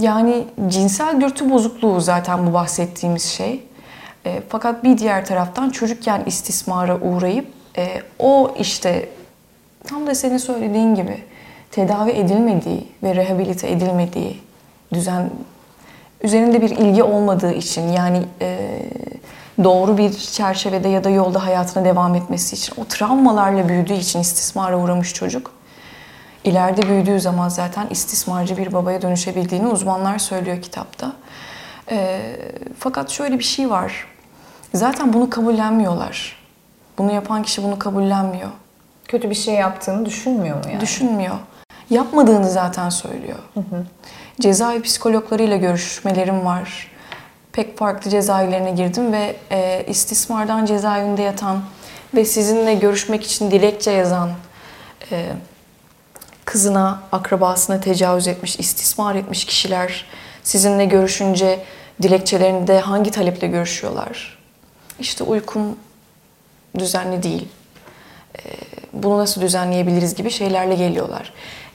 yani 0.00 0.44
cinsel 0.68 1.20
dürtü 1.20 1.50
bozukluğu 1.50 2.00
zaten 2.00 2.46
bu 2.46 2.52
bahsettiğimiz 2.52 3.22
şey. 3.22 3.62
E, 4.26 4.42
fakat 4.48 4.84
bir 4.84 4.98
diğer 4.98 5.26
taraftan 5.26 5.70
çocukken 5.70 6.22
istismara 6.26 7.00
uğrayıp 7.00 7.46
e, 7.76 8.02
o 8.18 8.54
işte 8.58 9.08
tam 9.86 10.06
da 10.06 10.14
senin 10.14 10.38
söylediğin 10.38 10.94
gibi 10.94 11.18
tedavi 11.70 12.10
edilmediği 12.10 12.88
ve 13.02 13.14
rehabilite 13.14 13.70
edilmediği 13.70 14.40
düzen 14.92 15.30
üzerinde 16.22 16.62
bir 16.62 16.70
ilgi 16.70 17.02
olmadığı 17.02 17.52
için 17.52 17.88
yani 17.88 18.22
e, 18.40 18.80
doğru 19.64 19.98
bir 19.98 20.12
çerçevede 20.12 20.88
ya 20.88 21.04
da 21.04 21.10
yolda 21.10 21.44
hayatına 21.44 21.84
devam 21.84 22.14
etmesi 22.14 22.56
için 22.56 22.74
o 22.76 22.84
travmalarla 22.84 23.68
büyüdüğü 23.68 23.94
için 23.94 24.20
istismara 24.20 24.78
uğramış 24.78 25.14
çocuk 25.14 25.50
ileride 26.44 26.88
büyüdüğü 26.88 27.20
zaman 27.20 27.48
zaten 27.48 27.86
istismarcı 27.90 28.56
bir 28.56 28.72
babaya 28.72 29.02
dönüşebildiğini 29.02 29.66
uzmanlar 29.66 30.18
söylüyor 30.18 30.62
kitapta. 30.62 31.12
E, 31.90 32.20
fakat 32.78 33.10
şöyle 33.10 33.38
bir 33.38 33.44
şey 33.44 33.70
var. 33.70 34.06
Zaten 34.74 35.12
bunu 35.12 35.30
kabullenmiyorlar. 35.30 36.36
Bunu 36.98 37.12
yapan 37.12 37.42
kişi 37.42 37.62
bunu 37.62 37.78
kabullenmiyor. 37.78 38.48
Kötü 39.08 39.30
bir 39.30 39.34
şey 39.34 39.54
yaptığını 39.54 40.06
düşünmüyor 40.06 40.56
mu 40.56 40.70
yani? 40.70 40.80
Düşünmüyor. 40.80 41.34
Yapmadığını 41.90 42.50
zaten 42.50 42.88
söylüyor. 42.88 43.38
Cezaevi 44.40 44.82
psikologlarıyla 44.82 45.56
görüşmelerim 45.56 46.44
var. 46.44 46.90
Pek 47.54 47.78
farklı 47.78 48.10
cezaevlerine 48.10 48.70
girdim 48.70 49.12
ve 49.12 49.36
e, 49.50 49.84
istismardan 49.88 50.64
cezaevinde 50.64 51.22
yatan 51.22 51.62
ve 52.14 52.24
sizinle 52.24 52.74
görüşmek 52.74 53.24
için 53.24 53.50
dilekçe 53.50 53.90
yazan 53.90 54.30
e, 55.12 55.26
kızına, 56.44 57.02
akrabasına 57.12 57.80
tecavüz 57.80 58.28
etmiş, 58.28 58.58
istismar 58.58 59.14
etmiş 59.14 59.44
kişiler 59.44 60.06
sizinle 60.42 60.84
görüşünce 60.84 61.64
dilekçelerinde 62.02 62.80
hangi 62.80 63.10
taleple 63.10 63.46
görüşüyorlar? 63.46 64.38
İşte 65.00 65.24
uykum 65.24 65.78
düzenli 66.78 67.22
değil. 67.22 67.48
Ee, 68.38 68.40
bunu 68.92 69.18
nasıl 69.18 69.40
düzenleyebiliriz 69.40 70.14
gibi 70.14 70.30
şeylerle 70.30 70.74
geliyorlar. 70.74 71.32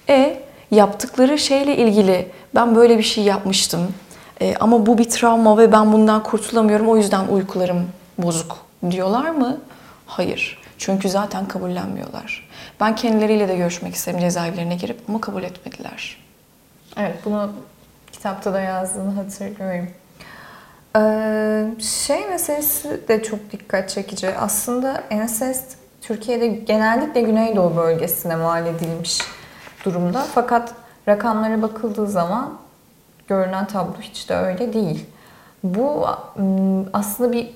E 0.10 0.42
yaptıkları 0.72 1.38
şeyle 1.38 1.78
ilgili 1.78 2.28
ben 2.56 2.76
böyle 2.76 2.98
bir 2.98 3.04
şey 3.04 3.24
yapmıştım 3.24 3.94
e, 4.42 4.56
ama 4.60 4.86
bu 4.86 4.98
bir 4.98 5.10
travma 5.10 5.58
ve 5.58 5.72
ben 5.72 5.94
bundan 5.94 6.24
kurtulamıyorum 6.24 6.90
o 6.90 6.98
yüzden 6.98 7.28
uykularım 7.28 7.88
bozuk 8.18 8.58
diyorlar 8.92 9.30
mı? 9.30 9.58
Hayır. 10.06 10.60
Çünkü 10.78 11.10
zaten 11.10 11.48
kabullenmiyorlar. 11.48 12.50
Ben 12.80 12.96
kendileriyle 12.96 13.48
de 13.48 13.56
görüşmek 13.56 13.96
istedim 13.96 14.20
cezaevlerine 14.20 14.76
girip 14.76 15.00
ama 15.10 15.22
kabul 15.22 15.44
etmediler. 15.44 16.18
Evet, 16.98 17.16
bunu 17.26 17.52
kitapta 18.12 18.54
da 18.54 18.62
yazdığını 18.62 19.12
hatırlıyorum. 19.12 19.90
Ee, 20.96 21.82
şey 21.82 22.28
meselesi 22.28 23.08
de 23.08 23.24
çok 23.24 23.52
dikkat 23.52 23.90
çekici. 23.90 24.30
Aslında 24.36 25.04
ensest 25.10 25.78
Türkiye'de 26.02 26.48
genellikle 26.48 27.22
Güneydoğu 27.22 27.76
bölgesine 27.76 28.36
mal 28.36 28.66
edilmiş 28.66 29.22
durumda. 29.86 30.26
Fakat 30.34 30.74
rakamlara 31.08 31.62
bakıldığı 31.62 32.08
zaman 32.08 32.54
görünen 33.30 33.66
tablo 33.66 34.02
hiç 34.02 34.30
de 34.30 34.36
öyle 34.36 34.74
değil. 34.74 35.06
Bu 35.64 36.08
aslında 36.94 37.32
bir 37.32 37.50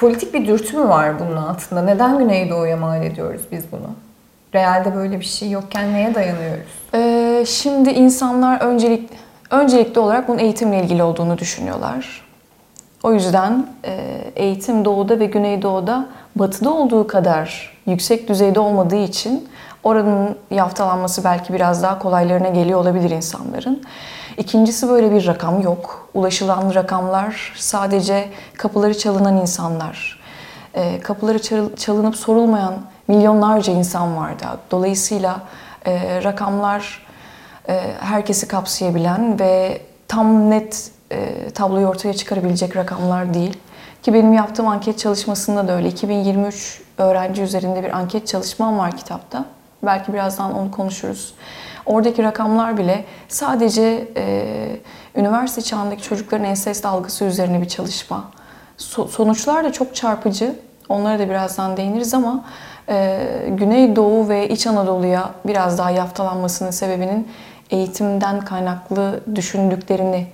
politik 0.00 0.34
bir 0.34 0.46
dürtü 0.46 0.76
mü 0.76 0.88
var 0.88 1.20
bunun 1.20 1.36
altında? 1.36 1.82
Neden 1.82 2.18
Güneydoğu'ya 2.18 2.76
mal 2.76 3.02
ediyoruz 3.02 3.42
biz 3.52 3.64
bunu? 3.72 3.90
Realde 4.54 4.94
böyle 4.94 5.20
bir 5.20 5.24
şey 5.24 5.50
yokken 5.50 5.92
neye 5.92 6.14
dayanıyoruz? 6.14 6.68
Ee, 6.94 7.44
şimdi 7.46 7.90
insanlar 7.90 8.60
öncelik 8.60 9.10
öncelikli 9.50 9.98
olarak 9.98 10.28
bunun 10.28 10.38
eğitimle 10.38 10.82
ilgili 10.82 11.02
olduğunu 11.02 11.38
düşünüyorlar. 11.38 12.24
O 13.02 13.12
yüzden 13.12 13.66
e, 13.84 14.24
eğitim 14.36 14.84
doğuda 14.84 15.18
ve 15.18 15.26
güneydoğuda 15.26 16.06
batıda 16.36 16.70
olduğu 16.70 17.06
kadar 17.06 17.78
yüksek 17.86 18.28
düzeyde 18.28 18.60
olmadığı 18.60 18.96
için 19.04 19.48
oranın 19.84 20.36
yaftalanması 20.50 21.24
belki 21.24 21.52
biraz 21.52 21.82
daha 21.82 21.98
kolaylarına 21.98 22.48
geliyor 22.48 22.80
olabilir 22.80 23.10
insanların. 23.10 23.82
İkincisi 24.38 24.88
böyle 24.88 25.10
bir 25.12 25.26
rakam 25.26 25.60
yok. 25.60 26.08
Ulaşılan 26.14 26.74
rakamlar 26.74 27.52
sadece 27.56 28.28
kapıları 28.56 28.98
çalınan 28.98 29.36
insanlar. 29.36 30.20
E, 30.74 31.00
kapıları 31.00 31.42
çal- 31.42 31.76
çalınıp 31.76 32.16
sorulmayan 32.16 32.74
milyonlarca 33.08 33.72
insan 33.72 34.16
vardı. 34.16 34.44
Dolayısıyla 34.70 35.40
e, 35.86 36.24
rakamlar 36.24 37.06
e, 37.68 37.80
herkesi 38.00 38.48
kapsayabilen 38.48 39.40
ve 39.40 39.82
tam 40.08 40.50
net 40.50 40.90
e, 41.12 41.50
tabloyu 41.50 41.86
ortaya 41.86 42.14
çıkarabilecek 42.14 42.76
rakamlar 42.76 43.34
değil. 43.34 43.56
Ki 44.02 44.14
benim 44.14 44.32
yaptığım 44.32 44.68
anket 44.68 44.98
çalışmasında 44.98 45.68
da 45.68 45.72
öyle. 45.72 45.88
2023 45.88 46.82
öğrenci 46.98 47.42
üzerinde 47.42 47.82
bir 47.82 47.96
anket 47.96 48.26
çalışmam 48.26 48.78
var 48.78 48.96
kitapta. 48.96 49.44
Belki 49.82 50.12
birazdan 50.12 50.54
onu 50.58 50.70
konuşuruz. 50.70 51.34
Oradaki 51.86 52.22
rakamlar 52.22 52.78
bile 52.78 53.04
sadece 53.28 54.08
e, 54.16 54.44
üniversite 55.16 55.62
çağındaki 55.62 56.02
çocukların 56.02 56.44
ensest 56.46 56.86
algısı 56.86 57.24
üzerine 57.24 57.60
bir 57.62 57.68
çalışma. 57.68 58.30
So- 58.78 59.08
sonuçlar 59.08 59.64
da 59.64 59.72
çok 59.72 59.94
çarpıcı. 59.94 60.54
Onlara 60.88 61.18
da 61.18 61.28
birazdan 61.28 61.76
değiniriz 61.76 62.14
ama 62.14 62.44
e, 62.88 63.26
Güneydoğu 63.48 64.28
ve 64.28 64.48
İç 64.48 64.66
Anadolu'ya 64.66 65.30
biraz 65.46 65.78
daha 65.78 65.90
yaftalanmasının 65.90 66.70
sebebinin 66.70 67.28
eğitimden 67.70 68.40
kaynaklı 68.40 69.20
düşündüklerini 69.34 70.26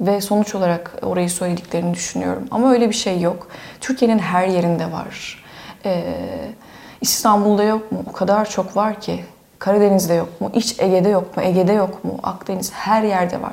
ve 0.00 0.20
sonuç 0.20 0.54
olarak 0.54 0.92
orayı 1.02 1.30
söylediklerini 1.30 1.94
düşünüyorum. 1.94 2.42
Ama 2.50 2.72
öyle 2.72 2.88
bir 2.88 2.94
şey 2.94 3.20
yok. 3.20 3.48
Türkiye'nin 3.80 4.18
her 4.18 4.46
yerinde 4.46 4.92
var. 4.92 5.44
Ee, 5.84 6.04
İstanbul'da 7.00 7.62
yok 7.62 7.92
mu? 7.92 8.02
O 8.10 8.12
kadar 8.12 8.48
çok 8.50 8.76
var 8.76 9.00
ki. 9.00 9.24
Karadeniz'de 9.62 10.14
yok 10.14 10.40
mu? 10.40 10.50
İç 10.54 10.80
Ege'de 10.80 11.08
yok 11.08 11.36
mu? 11.36 11.42
Ege'de 11.42 11.72
yok 11.72 12.04
mu? 12.04 12.18
Akdeniz 12.22 12.72
her 12.72 13.02
yerde 13.02 13.42
var. 13.42 13.52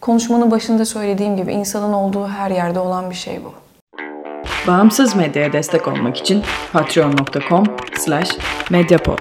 Konuşmanın 0.00 0.50
başında 0.50 0.84
söylediğim 0.84 1.36
gibi 1.36 1.52
insanın 1.52 1.92
olduğu 1.92 2.28
her 2.28 2.50
yerde 2.50 2.78
olan 2.78 3.10
bir 3.10 3.14
şey 3.14 3.40
bu. 3.44 3.52
Bağımsız 4.66 5.16
medyaya 5.16 5.52
destek 5.52 5.88
olmak 5.88 6.16
için 6.16 6.42
patreon.com 6.72 7.64
slash 7.98 8.38
medyapod. 8.70 9.18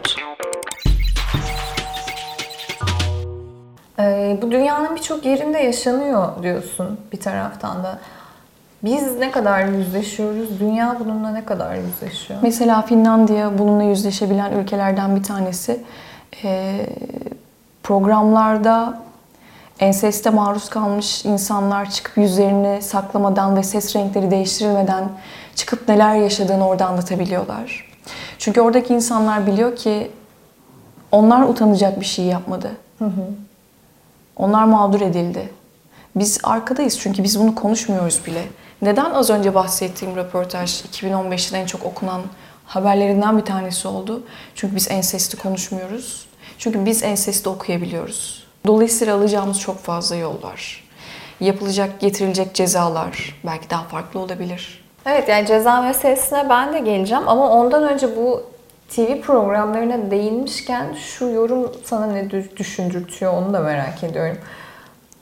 Ee, 4.00 4.38
bu 4.42 4.52
dünyanın 4.52 4.96
birçok 4.96 5.26
yerinde 5.26 5.60
yaşanıyor 5.60 6.44
diyorsun 6.44 7.00
bir 7.12 7.20
taraftan 7.20 7.84
da. 7.84 8.00
Biz 8.84 9.20
ne 9.20 9.32
kadar 9.32 9.66
yüzleşiyoruz, 9.66 10.60
dünya 10.60 10.98
bununla 11.00 11.32
ne 11.32 11.46
kadar 11.46 11.76
yüzleşiyor? 11.76 12.40
Mesela 12.44 12.82
Finlandiya 12.82 13.58
bununla 13.58 13.84
yüzleşebilen 13.84 14.52
ülkelerden 14.52 15.16
bir 15.16 15.24
tanesi. 15.24 15.84
Ee, 16.44 16.86
programlarda 17.84 19.02
enseste 19.80 20.30
maruz 20.30 20.70
kalmış 20.70 21.26
insanlar 21.26 21.92
çıkıp 21.92 22.18
yüzlerini 22.18 22.82
saklamadan 22.82 23.56
ve 23.56 23.64
ses 23.64 23.96
renkleri 23.96 24.32
değiştirilmeden 24.32 25.10
çıkıp 25.56 25.88
neler 25.88 26.16
yaşadığını 26.16 26.68
orada 26.68 26.86
anlatabiliyorlar. 26.86 27.88
Çünkü 28.38 28.62
oradaki 28.62 28.94
insanlar 28.94 29.48
biliyor 29.48 29.76
ki 29.76 30.12
onlar 31.12 31.42
utanacak 31.42 32.00
bir 32.00 32.06
şey 32.06 32.26
yapmadı. 32.26 32.72
Onlar 34.36 34.64
mağdur 34.64 35.02
edildi. 35.02 35.50
Biz 36.16 36.40
arkadayız 36.44 37.00
çünkü 37.00 37.24
biz 37.24 37.40
bunu 37.40 37.56
konuşmuyoruz 37.56 38.22
bile. 38.26 38.44
Neden 38.82 39.12
az 39.12 39.30
önce 39.30 39.56
bahsettiğim 39.56 40.16
röportaj 40.16 40.82
2015'te 40.82 41.58
en 41.58 41.66
çok 41.66 41.86
okunan 41.86 42.22
haberlerinden 42.66 43.38
bir 43.38 43.46
tanesi 43.46 43.88
oldu? 43.88 44.24
Çünkü 44.56 44.76
biz 44.76 44.92
ensesti 44.92 45.38
konuşmuyoruz. 45.38 46.27
Çünkü 46.58 46.86
biz 46.86 47.04
ensesti 47.04 47.50
okuyabiliyoruz. 47.50 48.44
Dolayısıyla 48.68 49.16
alacağımız 49.16 49.60
çok 49.60 49.78
fazla 49.80 50.16
yol 50.16 50.44
var. 50.44 50.84
Yapılacak, 51.40 52.00
getirilecek 52.00 52.54
cezalar 52.54 53.40
belki 53.46 53.70
daha 53.70 53.84
farklı 53.84 54.20
olabilir. 54.20 54.84
Evet 55.06 55.30
yani 55.30 55.48
ceza 55.48 55.82
meselesine 55.82 56.50
ben 56.50 56.74
de 56.74 56.80
geleceğim 56.80 57.24
ama 57.28 57.50
ondan 57.52 57.84
önce 57.84 58.16
bu 58.18 58.44
TV 58.90 59.22
programlarına 59.22 60.12
değinmişken 60.12 60.94
şu 60.94 61.26
yorum 61.26 61.72
sana 61.84 62.06
ne 62.06 62.22
dü- 62.22 62.58
düşündürtüyor 62.58 63.34
onu 63.34 63.54
da 63.54 63.60
merak 63.60 64.04
ediyorum. 64.04 64.38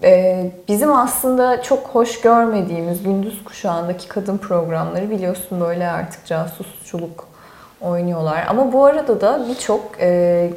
Ee, 0.04 0.52
bizim 0.68 0.94
aslında 0.94 1.62
çok 1.62 1.88
hoş 1.88 2.22
görmediğimiz 2.22 3.04
gündüz 3.04 3.44
kuşağındaki 3.44 4.08
kadın 4.08 4.38
programları 4.38 5.10
biliyorsun 5.10 5.62
böyle 5.62 5.92
artık 5.92 6.26
casusçuluk 6.26 7.28
oynuyorlar. 7.82 8.46
Ama 8.50 8.74
bu 8.74 8.86
arada 8.86 9.22
da 9.22 9.46
birçok 9.50 9.82
e, 10.00 10.50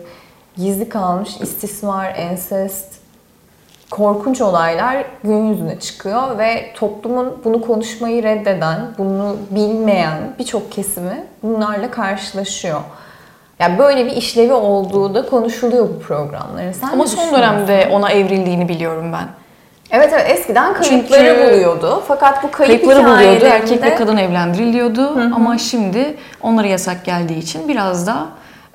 gizli 0.59 0.88
kalmış 0.88 1.37
istismar, 1.41 2.15
ensest, 2.17 2.95
korkunç 3.91 4.41
olaylar 4.41 5.05
gün 5.25 5.47
yüzüne 5.47 5.81
çıkıyor 5.81 6.38
ve 6.38 6.73
toplumun 6.75 7.38
bunu 7.45 7.61
konuşmayı 7.61 8.23
reddeden, 8.23 8.81
bunu 8.99 9.37
bilmeyen 9.50 10.19
birçok 10.38 10.73
kesimi 10.73 11.25
bunlarla 11.43 11.91
karşılaşıyor. 11.91 12.81
Yani 13.59 13.79
böyle 13.79 14.07
bir 14.07 14.11
işlevi 14.11 14.53
olduğu 14.53 15.15
da 15.15 15.27
konuşuluyor 15.27 15.88
bu 15.88 15.99
programların. 15.99 16.73
Sen 16.73 16.88
Ama 16.88 17.07
son 17.07 17.35
dönemde 17.35 17.88
ona 17.93 18.11
evrildiğini 18.11 18.69
biliyorum 18.69 19.12
ben. 19.12 19.29
Evet 19.91 20.11
evet 20.12 20.31
eskiden 20.31 20.75
kayıpları 20.75 21.37
Çünkü- 21.37 21.47
buluyordu. 21.47 22.03
Fakat 22.09 22.43
bu 22.43 22.50
kayıp 22.50 22.85
Kayıpları 22.85 23.05
buluyordu. 23.05 23.45
Erkek 23.45 23.83
ve 23.83 23.95
kadın 23.95 24.17
evlendiriliyordu. 24.17 25.11
Ama 25.35 25.59
şimdi 25.59 26.17
onlara 26.43 26.67
yasak 26.67 27.05
geldiği 27.05 27.38
için 27.38 27.69
biraz 27.69 28.07
da 28.07 28.27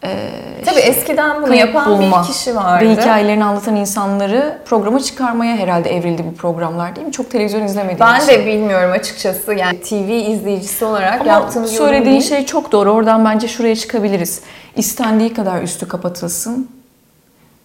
e, 0.04 0.30
Tabii 0.66 0.80
eskiden 0.80 1.42
bunu 1.42 1.56
yapan 1.56 1.86
bulma 1.90 2.22
bir 2.24 2.28
kişi 2.28 2.56
vardı. 2.56 2.86
ve 2.86 2.92
hikayelerini 2.92 3.44
anlatan 3.46 3.76
insanları 3.76 4.58
programa 4.66 5.00
çıkarmaya 5.00 5.58
herhalde 5.58 5.96
evrildi 5.96 6.24
bu 6.32 6.36
programlar 6.36 6.96
değil 6.96 7.08
mi? 7.08 7.14
Çok 7.14 7.32
televizyon 7.32 7.64
izlemediğim 7.64 8.00
Ben 8.00 8.18
için. 8.20 8.28
de 8.28 8.46
bilmiyorum 8.46 8.92
açıkçası. 8.92 9.54
Yani 9.54 9.80
TV 9.82 10.10
izleyicisi 10.32 10.86
olarak 10.86 11.22
Ama 11.22 11.32
yaptığım 11.32 11.64
bir 11.64 11.68
yorum 11.72 11.86
söylediğin 11.88 12.06
değil. 12.20 12.22
şey 12.22 12.46
çok 12.46 12.72
doğru. 12.72 12.92
Oradan 12.92 13.26
bence 13.26 13.48
şuraya 13.48 13.76
çıkabiliriz. 13.76 14.42
İstendiği 14.76 15.34
kadar 15.34 15.62
üstü 15.62 15.88
kapatılsın. 15.88 16.70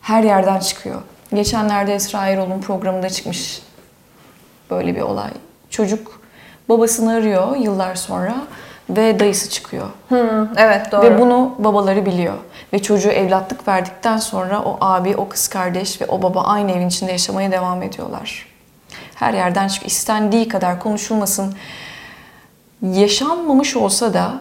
Her 0.01 0.23
yerden 0.23 0.59
çıkıyor. 0.59 1.03
Geçenlerde 1.35 1.95
Esra 1.95 2.27
Erol'un 2.27 2.61
programında 2.61 3.11
çıkmış 3.11 3.63
böyle 4.71 4.97
bir 4.97 5.01
olay. 5.01 5.31
Çocuk 5.71 6.21
babasını 6.69 7.13
arıyor 7.13 7.57
yıllar 7.57 7.95
sonra 7.95 8.35
ve 8.91 9.21
dayısı 9.21 9.51
çıkıyor. 9.51 9.87
Hı, 10.09 10.49
evet 10.57 10.93
doğru. 10.93 11.03
Ve 11.03 11.21
bunu 11.21 11.55
babaları 11.59 12.07
biliyor. 12.07 12.35
Ve 12.73 12.83
çocuğu 12.83 13.11
evlatlık 13.11 13.69
verdikten 13.69 14.17
sonra 14.17 14.63
o 14.63 14.77
abi, 14.81 15.17
o 15.17 15.29
kız 15.29 15.49
kardeş 15.49 16.01
ve 16.01 16.07
o 16.07 16.23
baba 16.23 16.43
aynı 16.43 16.73
evin 16.73 16.89
içinde 16.89 17.13
yaşamaya 17.13 17.53
devam 17.53 17.83
ediyorlar. 17.83 18.47
Her 19.15 19.35
yerden 19.35 19.69
çıkıyor. 19.69 19.91
İstendiği 19.91 20.49
kadar 20.49 20.81
konuşulmasın. 20.81 21.55
Yaşanmamış 22.83 23.77
olsa 23.77 24.15
da 24.15 24.33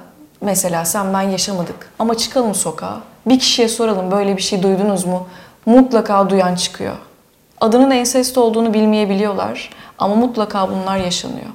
mesela 0.42 0.86
sen 0.86 1.14
ben 1.14 1.22
yaşamadık 1.22 1.92
ama 2.00 2.18
çıkalım 2.18 2.56
sokağa. 2.56 2.98
Bir 3.26 3.40
kişiye 3.40 3.68
soralım 3.68 4.12
böyle 4.12 4.38
bir 4.38 4.42
şey 4.42 4.64
duydunuz 4.64 5.06
mu? 5.06 5.28
Mutlaka 5.66 6.30
duyan 6.30 6.56
çıkıyor. 6.56 6.96
Adının 7.62 7.92
ensest 7.92 8.38
olduğunu 8.38 8.74
bilmeyebiliyorlar 8.74 9.70
ama 9.98 10.16
mutlaka 10.16 10.70
bunlar 10.70 10.98
yaşanıyor. 10.98 11.50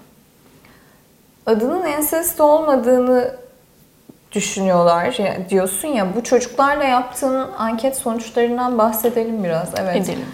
Adının 1.46 1.84
ensest 1.84 2.40
olmadığını 2.40 3.36
düşünüyorlar 4.32 5.14
ya, 5.18 5.36
diyorsun 5.50 5.88
ya 5.88 6.14
bu 6.16 6.24
çocuklarla 6.24 6.84
yaptığın 6.84 7.48
anket 7.58 7.96
sonuçlarından 7.96 8.78
bahsedelim 8.78 9.44
biraz 9.44 9.68
evet. 9.80 9.96
Edelim. 9.96 10.26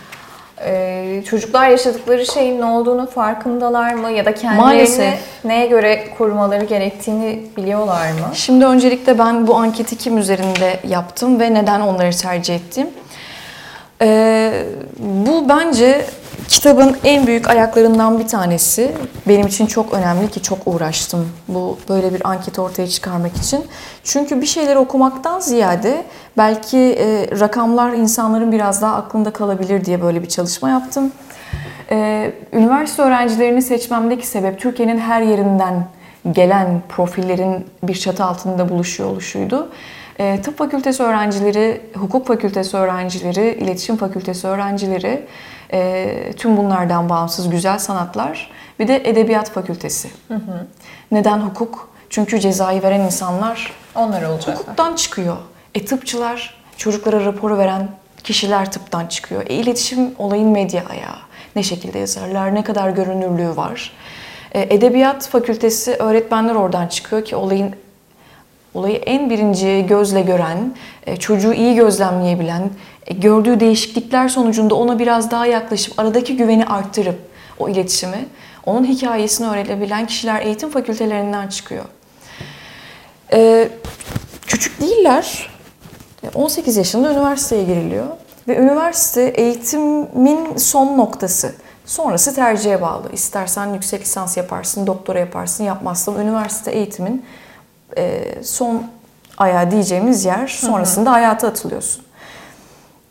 Ee, 0.64 1.22
çocuklar 1.26 1.68
yaşadıkları 1.68 2.26
şeyin 2.26 2.60
ne 2.60 2.64
olduğunu 2.64 3.06
farkındalar 3.06 3.94
mı 3.94 4.10
ya 4.10 4.24
da 4.24 4.34
kendilerini 4.34 4.60
Maalesef. 4.60 5.18
neye 5.44 5.66
göre 5.66 6.04
korumaları 6.18 6.64
gerektiğini 6.64 7.42
biliyorlar 7.56 8.10
mı? 8.10 8.34
Şimdi 8.34 8.66
öncelikle 8.66 9.18
ben 9.18 9.46
bu 9.46 9.56
anketi 9.56 9.96
kim 9.96 10.18
üzerinde 10.18 10.80
yaptım 10.88 11.40
ve 11.40 11.54
neden 11.54 11.80
onları 11.80 12.10
tercih 12.10 12.54
ettim? 12.54 12.86
Ee, 14.02 14.64
bu 14.98 15.48
bence 15.48 16.06
kitabın 16.48 16.96
en 17.04 17.26
büyük 17.26 17.50
ayaklarından 17.50 18.18
bir 18.18 18.28
tanesi. 18.28 18.92
Benim 19.28 19.46
için 19.46 19.66
çok 19.66 19.92
önemli 19.92 20.30
ki 20.30 20.42
çok 20.42 20.58
uğraştım 20.66 21.28
bu 21.48 21.78
böyle 21.88 22.14
bir 22.14 22.28
anketi 22.28 22.60
ortaya 22.60 22.88
çıkarmak 22.88 23.36
için. 23.36 23.66
Çünkü 24.04 24.40
bir 24.40 24.46
şeyleri 24.46 24.78
okumaktan 24.78 25.40
ziyade 25.40 26.04
belki 26.36 26.78
e, 26.78 27.26
rakamlar 27.40 27.92
insanların 27.92 28.52
biraz 28.52 28.82
daha 28.82 28.96
aklında 28.96 29.30
kalabilir 29.30 29.84
diye 29.84 30.02
böyle 30.02 30.22
bir 30.22 30.28
çalışma 30.28 30.70
yaptım. 30.70 31.12
Ee, 31.90 32.32
üniversite 32.52 33.02
öğrencilerini 33.02 33.62
seçmemdeki 33.62 34.26
sebep 34.26 34.60
Türkiye'nin 34.60 34.98
her 34.98 35.22
yerinden 35.22 35.84
gelen 36.32 36.82
profillerin 36.88 37.66
bir 37.82 37.94
çatı 37.94 38.24
altında 38.24 38.68
buluşuyor 38.68 39.10
oluşuydu. 39.10 39.68
Ee, 40.20 40.40
tıp 40.42 40.58
fakültesi 40.58 41.02
öğrencileri, 41.02 41.80
hukuk 41.94 42.26
fakültesi 42.26 42.76
öğrencileri, 42.76 43.58
iletişim 43.60 43.96
fakültesi 43.96 44.46
öğrencileri, 44.46 45.26
e, 45.72 46.32
tüm 46.36 46.56
bunlardan 46.56 47.08
bağımsız 47.08 47.50
güzel 47.50 47.78
sanatlar, 47.78 48.50
bir 48.78 48.88
de 48.88 49.08
edebiyat 49.10 49.50
fakültesi. 49.50 50.10
Neden 51.12 51.38
hukuk? 51.38 51.88
Çünkü 52.10 52.40
cezayı 52.40 52.82
veren 52.82 53.00
insanlar 53.00 53.72
Onlar 53.94 54.22
olacaklar. 54.22 54.56
hukuktan 54.56 54.94
çıkıyor. 54.94 55.36
E 55.74 55.84
tıpçılar, 55.84 56.54
çocuklara 56.76 57.24
raporu 57.24 57.58
veren 57.58 57.88
kişiler 58.24 58.72
tıptan 58.72 59.06
çıkıyor. 59.06 59.42
E 59.46 59.54
iletişim 59.54 60.14
olayın 60.18 60.48
medya 60.48 60.82
ayağı. 60.90 61.16
Ne 61.56 61.62
şekilde 61.62 61.98
yazarlar, 61.98 62.54
ne 62.54 62.64
kadar 62.64 62.90
görünürlüğü 62.90 63.56
var. 63.56 63.92
E, 64.52 64.74
edebiyat 64.74 65.28
fakültesi 65.28 65.94
öğretmenler 65.94 66.54
oradan 66.54 66.86
çıkıyor 66.86 67.24
ki 67.24 67.36
olayın 67.36 67.74
olayı 68.78 68.96
en 68.96 69.30
birinci 69.30 69.86
gözle 69.88 70.20
gören, 70.20 70.74
e, 71.06 71.16
çocuğu 71.16 71.52
iyi 71.52 71.74
gözlemleyebilen, 71.74 72.70
e, 73.06 73.14
gördüğü 73.14 73.60
değişiklikler 73.60 74.28
sonucunda 74.28 74.74
ona 74.74 74.98
biraz 74.98 75.30
daha 75.30 75.46
yaklaşıp 75.46 75.98
aradaki 75.98 76.36
güveni 76.36 76.66
arttırıp 76.66 77.18
o 77.58 77.68
iletişimi, 77.68 78.26
onun 78.66 78.84
hikayesini 78.84 79.48
öğrenebilen 79.48 80.06
kişiler 80.06 80.42
eğitim 80.42 80.70
fakültelerinden 80.70 81.48
çıkıyor. 81.48 81.84
Ee, 83.32 83.68
küçük 84.46 84.80
değiller. 84.80 85.50
18 86.34 86.76
yaşında 86.76 87.12
üniversiteye 87.12 87.64
giriliyor. 87.64 88.06
Ve 88.48 88.56
üniversite 88.56 89.22
eğitimin 89.22 90.56
son 90.56 90.98
noktası. 90.98 91.54
Sonrası 91.86 92.34
tercihe 92.34 92.82
bağlı. 92.82 93.12
İstersen 93.12 93.74
yüksek 93.74 94.00
lisans 94.00 94.36
yaparsın, 94.36 94.86
doktora 94.86 95.18
yaparsın, 95.18 95.64
yapmazsan 95.64 96.20
üniversite 96.20 96.70
eğitimin 96.70 97.24
e, 97.96 98.34
son 98.42 98.82
ayağı 99.38 99.70
diyeceğimiz 99.70 100.24
yer. 100.24 100.46
Sonrasında 100.46 101.12
hayata 101.12 101.48
atılıyorsun. 101.48 102.04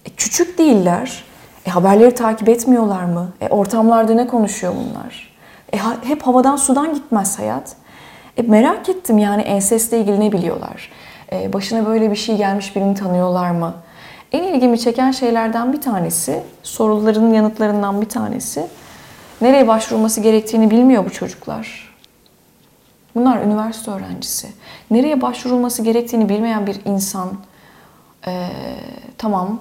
E, 0.05 0.09
küçük 0.09 0.57
değiller. 0.57 1.23
E, 1.65 1.69
haberleri 1.69 2.15
takip 2.15 2.49
etmiyorlar 2.49 3.03
mı? 3.03 3.29
E, 3.41 3.47
ortamlarda 3.47 4.13
ne 4.13 4.27
konuşuyor 4.27 4.73
bunlar? 4.75 5.33
E, 5.73 5.77
ha- 5.77 5.97
hep 6.03 6.21
havadan 6.27 6.55
sudan 6.55 6.93
gitmez 6.93 7.39
hayat. 7.39 7.75
E, 8.37 8.41
merak 8.41 8.89
ettim 8.89 9.17
yani 9.17 9.41
ensesle 9.41 9.99
ilgili 9.99 10.19
ne 10.19 10.31
biliyorlar? 10.31 10.89
E, 11.31 11.53
başına 11.53 11.85
böyle 11.85 12.11
bir 12.11 12.15
şey 12.15 12.37
gelmiş 12.37 12.75
birini 12.75 12.95
tanıyorlar 12.95 13.51
mı? 13.51 13.73
En 14.31 14.43
ilgimi 14.43 14.79
çeken 14.79 15.11
şeylerden 15.11 15.73
bir 15.73 15.81
tanesi, 15.81 16.43
soruların 16.63 17.33
yanıtlarından 17.33 18.01
bir 18.01 18.09
tanesi, 18.09 18.67
nereye 19.41 19.67
başvurulması 19.67 20.21
gerektiğini 20.21 20.71
bilmiyor 20.71 21.05
bu 21.05 21.09
çocuklar. 21.09 21.86
Bunlar 23.17 23.41
üniversite 23.41 23.91
öğrencisi. 23.91 24.47
Nereye 24.91 25.21
başvurulması 25.21 25.81
gerektiğini 25.81 26.29
bilmeyen 26.29 26.67
bir 26.67 26.79
insan, 26.85 27.29
e, 28.27 28.47
tamam 29.17 29.59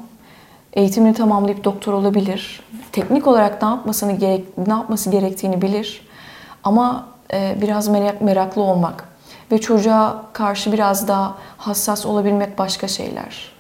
eğitimini 0.73 1.15
tamamlayıp 1.15 1.65
doktor 1.65 1.93
olabilir. 1.93 2.61
Teknik 2.93 3.27
olarak 3.27 3.63
ne 3.63 3.69
yapmasını 3.69 4.13
gerek 4.13 4.59
ne 4.67 4.73
yapması 4.73 5.11
gerektiğini 5.11 5.63
bilir. 5.63 6.09
Ama 6.65 7.07
e, 7.33 7.57
biraz 7.63 7.89
merak, 7.89 8.21
meraklı 8.21 8.63
olmak 8.63 9.05
ve 9.53 9.61
çocuğa 9.61 10.23
karşı 10.33 10.73
biraz 10.73 11.09
daha 11.09 11.35
hassas 11.57 12.07
olabilmek 12.07 12.59
başka 12.59 12.89
şeyler. 12.89 13.53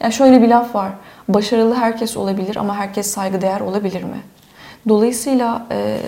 Yani 0.00 0.12
şöyle 0.12 0.42
bir 0.42 0.48
laf 0.48 0.74
var. 0.74 0.92
Başarılı 1.28 1.74
herkes 1.74 2.16
olabilir 2.16 2.56
ama 2.56 2.76
herkes 2.76 3.10
saygıdeğer 3.10 3.60
olabilir 3.60 4.02
mi? 4.02 4.22
Dolayısıyla 4.88 5.66
e, 5.70 5.98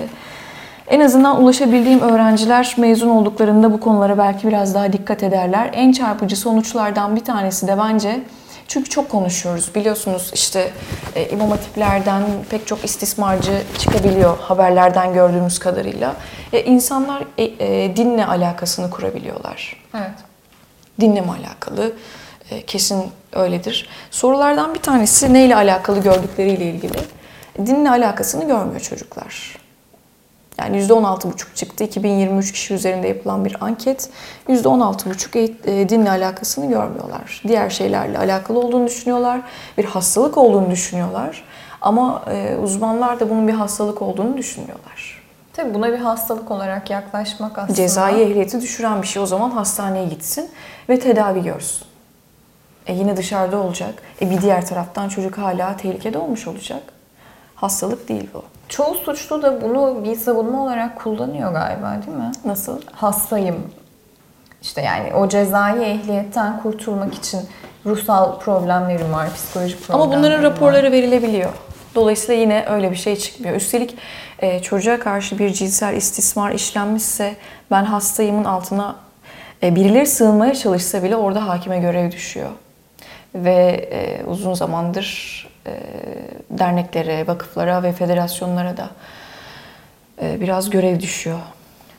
en 0.88 1.00
azından 1.00 1.42
ulaşabildiğim 1.42 2.00
öğrenciler 2.00 2.74
mezun 2.78 3.08
olduklarında 3.08 3.72
bu 3.72 3.80
konulara 3.80 4.18
belki 4.18 4.48
biraz 4.48 4.74
daha 4.74 4.92
dikkat 4.92 5.22
ederler. 5.22 5.70
En 5.72 5.92
çarpıcı 5.92 6.36
sonuçlardan 6.36 7.16
bir 7.16 7.24
tanesi 7.24 7.66
de 7.68 7.78
bence 7.78 8.20
çünkü 8.68 8.90
çok 8.90 9.08
konuşuyoruz. 9.08 9.74
Biliyorsunuz 9.74 10.30
işte 10.34 10.70
e, 11.16 11.28
imam 11.28 11.50
hatiplerden 11.50 12.22
pek 12.50 12.66
çok 12.66 12.84
istismarcı 12.84 13.62
çıkabiliyor 13.78 14.38
haberlerden 14.38 15.12
gördüğümüz 15.14 15.58
kadarıyla. 15.58 16.14
E, 16.52 16.62
insanlar 16.64 17.22
e, 17.38 17.44
e, 17.44 17.96
dinle 17.96 18.26
alakasını 18.26 18.90
kurabiliyorlar 18.90 19.82
Evet. 19.96 20.10
dinle 21.00 21.20
mi 21.20 21.30
alakalı? 21.30 21.92
E, 22.50 22.62
Kesin 22.62 23.04
öyledir. 23.32 23.88
Sorulardan 24.10 24.74
bir 24.74 24.80
tanesi 24.80 25.32
neyle 25.32 25.56
alakalı 25.56 26.02
gördükleriyle 26.02 26.64
ilgili. 26.64 26.98
Dinle 27.66 27.90
alakasını 27.90 28.46
görmüyor 28.46 28.80
çocuklar. 28.80 29.56
Yani 30.58 30.76
%16,5 30.82 31.54
çıktı. 31.54 31.84
2023 31.84 32.52
kişi 32.52 32.74
üzerinde 32.74 33.08
yapılan 33.08 33.44
bir 33.44 33.56
anket. 33.64 34.10
%16,5 34.48 35.36
eğit- 35.36 35.66
e, 35.70 35.88
dinle 35.88 36.10
alakasını 36.10 36.68
görmüyorlar. 36.68 37.42
Diğer 37.48 37.70
şeylerle 37.70 38.18
alakalı 38.18 38.58
olduğunu 38.58 38.86
düşünüyorlar. 38.86 39.40
Bir 39.78 39.84
hastalık 39.84 40.38
olduğunu 40.38 40.70
düşünüyorlar. 40.70 41.44
Ama 41.80 42.22
e, 42.30 42.56
uzmanlar 42.62 43.20
da 43.20 43.30
bunun 43.30 43.48
bir 43.48 43.52
hastalık 43.52 44.02
olduğunu 44.02 44.36
düşünmüyorlar. 44.36 45.22
Tabii 45.52 45.74
buna 45.74 45.92
bir 45.92 45.98
hastalık 45.98 46.50
olarak 46.50 46.90
yaklaşmak 46.90 47.58
aslında. 47.58 47.74
Cezai 47.76 48.20
ehliyeti 48.22 48.60
düşüren 48.60 49.02
bir 49.02 49.06
şey 49.06 49.22
o 49.22 49.26
zaman 49.26 49.50
hastaneye 49.50 50.06
gitsin 50.06 50.50
ve 50.88 50.98
tedavi 51.00 51.42
görsün. 51.42 51.86
E 52.86 52.94
yine 52.94 53.16
dışarıda 53.16 53.56
olacak. 53.58 53.94
E 54.22 54.30
bir 54.30 54.40
diğer 54.42 54.66
taraftan 54.66 55.08
çocuk 55.08 55.38
hala 55.38 55.76
tehlikede 55.76 56.18
olmuş 56.18 56.46
olacak. 56.48 56.82
Hastalık 57.54 58.08
değil 58.08 58.28
bu. 58.34 58.42
Çoğu 58.68 58.94
suçlu 58.94 59.42
da 59.42 59.62
bunu 59.62 60.04
bir 60.04 60.14
savunma 60.16 60.62
olarak 60.62 60.96
kullanıyor 61.02 61.52
galiba 61.52 61.96
değil 62.06 62.18
mi? 62.18 62.32
Nasıl? 62.44 62.80
Hastayım. 62.92 63.56
İşte 64.62 64.80
yani 64.82 65.14
o 65.14 65.28
cezai 65.28 65.82
ehliyetten 65.82 66.62
kurtulmak 66.62 67.14
için 67.14 67.40
ruhsal 67.86 68.38
problemlerim 68.38 69.12
var, 69.12 69.34
psikolojik 69.34 69.86
problemlerim 69.86 70.12
Ama 70.12 70.18
bunların 70.18 70.44
var. 70.44 70.50
raporları 70.50 70.92
verilebiliyor. 70.92 71.50
Dolayısıyla 71.94 72.40
yine 72.40 72.64
öyle 72.68 72.90
bir 72.90 72.96
şey 72.96 73.16
çıkmıyor. 73.16 73.56
Üstelik 73.56 73.96
e, 74.38 74.62
çocuğa 74.62 74.98
karşı 75.00 75.38
bir 75.38 75.52
cinsel 75.52 75.96
istismar 75.96 76.52
işlenmişse 76.52 77.36
ben 77.70 77.84
hastayımın 77.84 78.44
altına 78.44 78.96
e, 79.62 79.74
birileri 79.74 80.06
sığınmaya 80.06 80.54
çalışsa 80.54 81.02
bile 81.02 81.16
orada 81.16 81.48
hakime 81.48 81.78
görev 81.78 82.12
düşüyor. 82.12 82.50
Ve 83.34 83.88
e, 83.92 84.24
uzun 84.24 84.54
zamandır 84.54 85.44
derneklere, 86.50 87.26
vakıflara 87.26 87.82
ve 87.82 87.92
federasyonlara 87.92 88.76
da 88.76 88.88
e, 90.22 90.40
biraz 90.40 90.70
görev 90.70 91.00
düşüyor. 91.00 91.38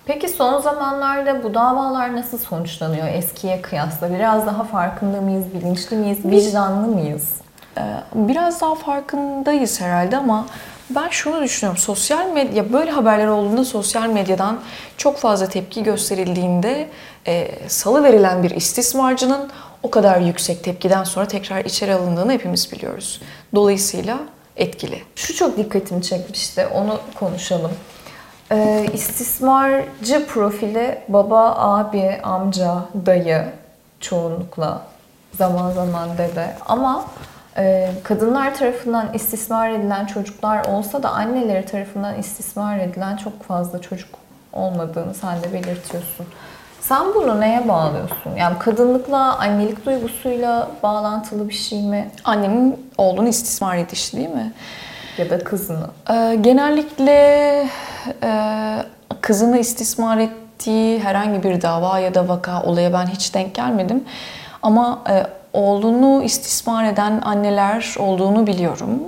Peki 0.05 0.29
son 0.29 0.61
zamanlarda 0.61 1.43
bu 1.43 1.53
davalar 1.53 2.15
nasıl 2.15 2.37
sonuçlanıyor 2.37 3.07
eskiye 3.07 3.61
kıyasla? 3.61 4.13
Biraz 4.13 4.45
daha 4.47 4.63
farkında 4.63 5.21
mıyız, 5.21 5.45
bilinçli 5.53 5.95
miyiz, 5.97 6.25
vicdanlı 6.25 6.87
mıyız? 6.87 7.29
Ee, 7.77 7.81
Biraz 8.15 8.61
daha 8.61 8.75
farkındayız 8.75 9.81
herhalde 9.81 10.17
ama 10.17 10.45
ben 10.89 11.09
şunu 11.09 11.43
düşünüyorum. 11.43 11.77
Sosyal 11.81 12.31
medya, 12.31 12.73
böyle 12.73 12.91
haberler 12.91 13.27
olduğunda 13.27 13.65
sosyal 13.65 14.09
medyadan 14.09 14.59
çok 14.97 15.17
fazla 15.17 15.49
tepki 15.49 15.83
gösterildiğinde 15.83 16.87
e, 17.27 17.51
salı 17.67 18.03
verilen 18.03 18.43
bir 18.43 18.51
istismarcının 18.51 19.49
o 19.85 19.89
kadar 19.89 20.19
yüksek 20.19 20.63
tepkiden 20.63 21.03
sonra 21.03 21.27
tekrar 21.27 21.65
içeri 21.65 21.93
alındığını 21.93 22.31
hepimiz 22.31 22.71
biliyoruz. 22.71 23.21
Dolayısıyla 23.55 24.17
etkili. 24.57 25.03
Şu 25.15 25.35
çok 25.35 25.57
dikkatimi 25.57 26.03
çekmişti, 26.03 26.67
onu 26.67 26.99
konuşalım. 27.15 27.71
Ee, 28.51 28.85
istismarcı 28.93 30.27
profili 30.27 30.99
baba, 31.07 31.55
abi, 31.57 32.19
amca, 32.23 32.75
dayı 33.05 33.45
çoğunlukla 33.99 34.81
zaman 35.37 35.71
zaman 35.71 36.17
dede 36.17 36.55
ama 36.65 37.05
e, 37.57 37.91
kadınlar 38.03 38.55
tarafından 38.55 39.13
istismar 39.13 39.69
edilen 39.69 40.05
çocuklar 40.05 40.65
olsa 40.65 41.03
da 41.03 41.09
anneleri 41.09 41.65
tarafından 41.65 42.19
istismar 42.19 42.79
edilen 42.79 43.17
çok 43.17 43.43
fazla 43.43 43.81
çocuk 43.81 44.09
olmadığını 44.53 45.13
sen 45.13 45.43
de 45.43 45.53
belirtiyorsun. 45.53 46.25
Sen 46.87 47.15
bunu 47.15 47.41
neye 47.41 47.67
bağlıyorsun? 47.67 48.35
Yani 48.37 48.59
kadınlıkla, 48.59 49.39
annelik 49.39 49.85
duygusuyla 49.85 50.67
bağlantılı 50.83 51.49
bir 51.49 51.53
şey 51.53 51.81
mi? 51.81 52.09
Annemin 52.23 52.91
oğlunu 52.97 53.27
istismar 53.27 53.77
edişi 53.77 54.17
değil 54.17 54.29
mi? 54.29 54.53
Ya 55.17 55.29
da 55.29 55.43
kızını? 55.43 55.87
Ee, 56.09 56.37
genellikle 56.41 57.11
e, 58.23 58.31
kızını 59.21 59.57
istismar 59.57 60.17
ettiği 60.17 60.99
herhangi 60.99 61.43
bir 61.43 61.61
dava 61.61 61.99
ya 61.99 62.13
da 62.15 62.27
vaka 62.27 62.63
olaya 62.63 62.93
ben 62.93 63.05
hiç 63.05 63.33
denk 63.33 63.55
gelmedim. 63.55 64.03
Ama 64.61 65.01
e, 65.09 65.27
oğlunu 65.53 66.23
istismar 66.23 66.85
eden 66.85 67.21
anneler 67.21 67.95
olduğunu 67.99 68.47
biliyorum. 68.47 68.99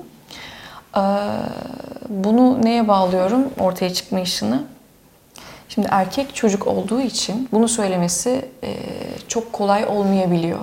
Ee, 0.98 1.02
bunu 2.10 2.63
neye 2.63 2.88
bağlıyorum 2.88 3.50
ortaya 3.60 3.94
çıkma 3.94 4.20
işini? 4.20 4.56
Şimdi 5.69 5.88
erkek 5.91 6.36
çocuk 6.36 6.67
olduğu 6.67 7.01
için 7.01 7.49
bunu 7.51 7.67
söylemesi 7.67 8.45
e, 8.63 8.75
çok 9.27 9.53
kolay 9.53 9.86
olmayabiliyor. 9.86 10.60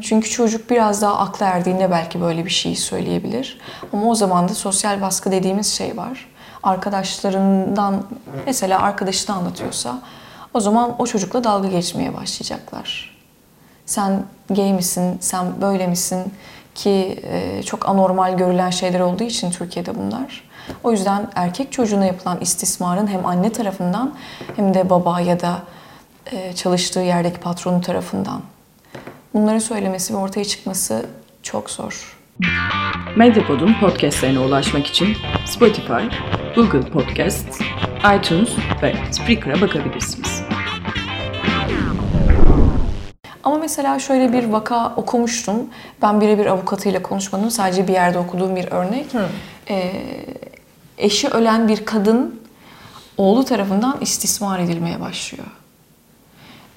Çünkü 0.00 0.30
çocuk 0.30 0.70
biraz 0.70 1.02
daha 1.02 1.18
akla 1.18 1.46
erdiğinde 1.46 1.90
belki 1.90 2.20
böyle 2.20 2.44
bir 2.44 2.50
şeyi 2.50 2.76
söyleyebilir. 2.76 3.60
Ama 3.92 4.06
o 4.06 4.14
zaman 4.14 4.48
da 4.48 4.54
sosyal 4.54 5.00
baskı 5.00 5.32
dediğimiz 5.32 5.72
şey 5.72 5.96
var. 5.96 6.28
Arkadaşlarından 6.62 8.04
mesela 8.46 8.82
arkadaşı 8.82 9.28
da 9.28 9.34
anlatıyorsa 9.34 9.98
o 10.54 10.60
zaman 10.60 10.94
o 10.98 11.06
çocukla 11.06 11.44
dalga 11.44 11.68
geçmeye 11.68 12.14
başlayacaklar. 12.14 13.16
Sen 13.86 14.24
gay 14.50 14.72
misin, 14.72 15.18
sen 15.20 15.46
böyle 15.60 15.86
misin 15.86 16.32
ki 16.74 17.20
e, 17.22 17.62
çok 17.62 17.88
anormal 17.88 18.36
görülen 18.36 18.70
şeyler 18.70 19.00
olduğu 19.00 19.24
için 19.24 19.50
Türkiye'de 19.50 19.94
bunlar. 19.98 20.44
O 20.84 20.92
yüzden 20.92 21.30
erkek 21.34 21.72
çocuğuna 21.72 22.04
yapılan 22.06 22.40
istismarın 22.40 23.06
hem 23.06 23.26
anne 23.26 23.52
tarafından 23.52 24.14
hem 24.56 24.74
de 24.74 24.90
baba 24.90 25.20
ya 25.20 25.40
da 25.40 25.62
e, 26.32 26.52
çalıştığı 26.52 27.00
yerdeki 27.00 27.40
patronu 27.40 27.80
tarafından 27.80 28.42
bunları 29.34 29.60
söylemesi 29.60 30.14
ve 30.14 30.18
ortaya 30.18 30.44
çıkması 30.44 31.06
çok 31.42 31.70
zor. 31.70 32.18
Medyapod'un 33.16 33.74
podcastlerine 33.80 34.38
ulaşmak 34.38 34.86
için 34.86 35.16
Spotify, 35.46 36.02
Google 36.54 36.90
Podcasts, 36.90 37.60
iTunes 38.16 38.50
ve 38.82 38.94
Spreaker'a 39.12 39.60
bakabilirsiniz. 39.60 40.42
Ama 43.44 43.58
mesela 43.58 43.98
şöyle 43.98 44.32
bir 44.32 44.44
vaka 44.44 44.92
okumuştum. 44.96 45.56
Ben 46.02 46.20
birebir 46.20 46.46
avukatıyla 46.46 47.02
konuşmadım. 47.02 47.50
Sadece 47.50 47.88
bir 47.88 47.92
yerde 47.92 48.18
okuduğum 48.18 48.56
bir 48.56 48.72
örnek. 48.72 49.06
Ee, 49.70 49.92
eşi 50.98 51.28
ölen 51.28 51.68
bir 51.68 51.84
kadın 51.84 52.40
oğlu 53.16 53.44
tarafından 53.44 53.96
istismar 54.00 54.58
edilmeye 54.58 55.00
başlıyor. 55.00 55.46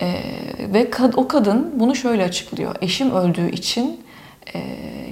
Ee, 0.02 0.22
ve 0.60 0.90
kad- 0.90 1.16
o 1.16 1.28
kadın 1.28 1.72
bunu 1.80 1.96
şöyle 1.96 2.24
açıklıyor. 2.24 2.76
Eşim 2.82 3.12
öldüğü 3.12 3.50
için 3.52 4.06
e, 4.56 4.64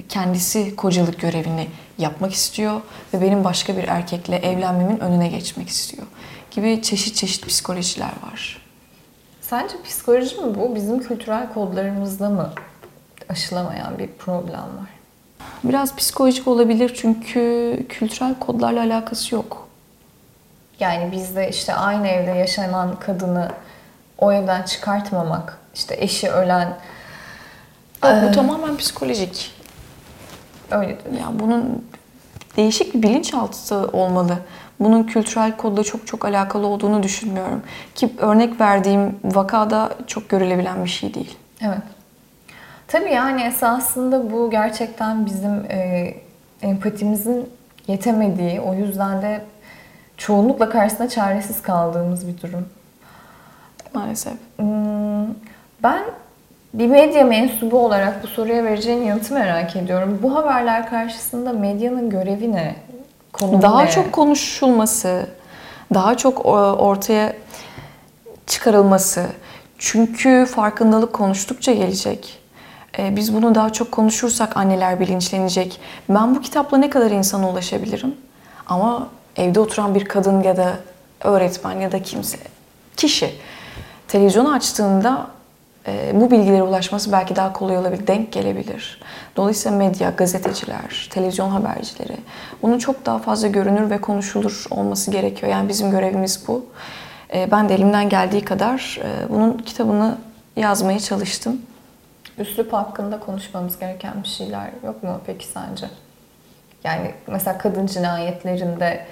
kendisi 0.08 0.76
kocalık 0.76 1.20
görevini 1.20 1.68
yapmak 1.98 2.32
istiyor 2.32 2.80
ve 3.14 3.22
benim 3.22 3.44
başka 3.44 3.76
bir 3.76 3.84
erkekle 3.88 4.36
evlenmemin 4.36 4.98
önüne 5.00 5.28
geçmek 5.28 5.68
istiyor. 5.68 6.06
Gibi 6.50 6.82
çeşit 6.82 7.16
çeşit 7.16 7.46
psikolojiler 7.46 8.12
var. 8.30 8.60
Sence 9.40 9.74
psikoloji 9.84 10.36
mi 10.36 10.54
bu? 10.54 10.74
Bizim 10.74 10.98
kültürel 11.02 11.52
kodlarımızda 11.52 12.30
mı 12.30 12.52
aşılamayan 13.28 13.98
bir 13.98 14.08
problem 14.08 14.54
var? 14.58 14.93
Biraz 15.64 15.96
psikolojik 15.96 16.48
olabilir 16.48 16.92
çünkü 16.96 17.76
kültürel 17.88 18.34
kodlarla 18.38 18.80
alakası 18.80 19.34
yok. 19.34 19.68
Yani 20.80 21.12
bizde 21.12 21.48
işte 21.48 21.74
aynı 21.74 22.08
evde 22.08 22.30
yaşanan 22.30 23.00
kadını 23.00 23.50
o 24.18 24.32
evden 24.32 24.62
çıkartmamak, 24.62 25.58
işte 25.74 25.96
eşi 25.98 26.30
ölen 26.30 26.76
Yok, 28.04 28.14
bu 28.28 28.32
tamamen 28.32 28.76
psikolojik. 28.76 29.52
öyle 30.70 30.98
diyor. 31.04 31.20
Ya 31.20 31.26
bunun 31.40 31.84
değişik 32.56 32.94
bir 32.94 33.02
bilinçaltı 33.02 33.76
olmalı. 33.76 34.38
Bunun 34.80 35.04
kültürel 35.04 35.56
kodla 35.56 35.84
çok 35.84 36.06
çok 36.06 36.24
alakalı 36.24 36.66
olduğunu 36.66 37.02
düşünmüyorum. 37.02 37.62
Ki 37.94 38.12
örnek 38.18 38.60
verdiğim 38.60 39.18
vakada 39.24 39.90
çok 40.06 40.28
görülebilen 40.28 40.84
bir 40.84 40.90
şey 40.90 41.14
değil. 41.14 41.36
Evet. 41.60 41.78
Tabii 42.88 43.10
yani 43.10 43.42
esasında 43.42 44.32
bu 44.32 44.50
gerçekten 44.50 45.26
bizim 45.26 45.64
e, 45.70 46.14
empatimizin 46.62 47.48
yetemediği, 47.86 48.60
o 48.60 48.74
yüzden 48.74 49.22
de 49.22 49.40
çoğunlukla 50.16 50.68
karşısında 50.70 51.08
çaresiz 51.08 51.62
kaldığımız 51.62 52.28
bir 52.28 52.42
durum. 52.42 52.68
Maalesef. 53.94 54.32
Hmm, 54.56 55.26
Ben 55.82 56.02
bir 56.74 56.86
medya 56.86 57.24
mensubu 57.24 57.78
olarak 57.78 58.22
bu 58.22 58.26
soruya 58.26 58.64
vereceğin 58.64 59.02
yanıtı 59.02 59.34
merak 59.34 59.76
ediyorum. 59.76 60.18
Bu 60.22 60.36
haberler 60.36 60.90
karşısında 60.90 61.52
medyanın 61.52 62.10
görevi 62.10 62.52
ne? 62.52 62.76
Konumu 63.32 63.62
Daha 63.62 63.82
ne? 63.82 63.90
çok 63.90 64.12
konuşulması, 64.12 65.26
daha 65.94 66.16
çok 66.16 66.46
o- 66.46 66.72
ortaya 66.76 67.32
çıkarılması. 68.46 69.26
Çünkü 69.78 70.46
farkındalık 70.54 71.12
konuştukça 71.12 71.72
gelecek. 71.72 72.38
Ee, 72.98 73.16
Biz 73.16 73.34
bunu 73.34 73.54
daha 73.54 73.72
çok 73.72 73.92
konuşursak 73.92 74.56
anneler 74.56 75.00
bilinçlenecek. 75.00 75.80
Ben 76.08 76.34
bu 76.34 76.40
kitapla 76.40 76.78
ne 76.78 76.90
kadar 76.90 77.10
insana 77.10 77.50
ulaşabilirim? 77.50 78.14
Ama 78.66 79.08
evde 79.36 79.60
oturan 79.60 79.94
bir 79.94 80.04
kadın 80.04 80.42
ya 80.42 80.56
da 80.56 80.72
öğretmen 81.24 81.80
ya 81.80 81.92
da 81.92 82.02
kimse, 82.02 82.38
kişi 82.96 83.34
televizyonu 84.08 84.52
açtığında 84.52 85.26
e, 85.86 86.10
bu 86.14 86.30
bilgilere 86.30 86.62
ulaşması 86.62 87.12
belki 87.12 87.36
daha 87.36 87.52
kolay 87.52 87.78
olabilir, 87.78 88.06
denk 88.06 88.32
gelebilir. 88.32 89.00
Dolayısıyla 89.36 89.78
medya, 89.78 90.10
gazeteciler, 90.10 91.08
televizyon 91.10 91.48
habercileri 91.48 92.16
bunun 92.62 92.78
çok 92.78 93.06
daha 93.06 93.18
fazla 93.18 93.48
görünür 93.48 93.90
ve 93.90 94.00
konuşulur 94.00 94.64
olması 94.70 95.10
gerekiyor. 95.10 95.52
Yani 95.52 95.68
bizim 95.68 95.90
görevimiz 95.90 96.44
bu. 96.48 96.66
E, 97.34 97.50
Ben 97.50 97.68
de 97.68 97.74
elimden 97.74 98.08
geldiği 98.08 98.44
kadar 98.44 99.00
e, 99.04 99.28
bunun 99.32 99.58
kitabını 99.58 100.18
yazmaya 100.56 101.00
çalıştım. 101.00 101.60
Üslup 102.38 102.72
hakkında 102.72 103.20
konuşmamız 103.20 103.78
gereken 103.78 104.22
bir 104.22 104.28
şeyler 104.28 104.70
yok 104.84 105.02
mu 105.02 105.20
peki 105.26 105.46
sence? 105.46 105.86
Yani 106.84 107.14
mesela 107.26 107.58
kadın 107.58 107.86
cinayetlerinde 107.86 109.06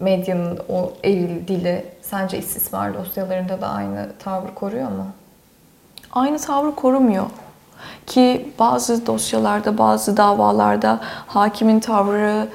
medyanın 0.00 0.60
o 0.68 0.92
eril 1.04 1.48
dili 1.48 1.84
sence 2.02 2.38
istismar 2.38 2.94
dosyalarında 2.94 3.60
da 3.60 3.68
aynı 3.68 4.12
tavır 4.18 4.54
koruyor 4.54 4.88
mu? 4.90 5.06
aynı 6.16 6.38
tavrı 6.38 6.74
korumuyor. 6.74 7.26
Ki 8.06 8.52
bazı 8.58 9.06
dosyalarda, 9.06 9.78
bazı 9.78 10.16
davalarda 10.16 11.00
hakimin 11.26 11.80
tavrı 11.80 12.48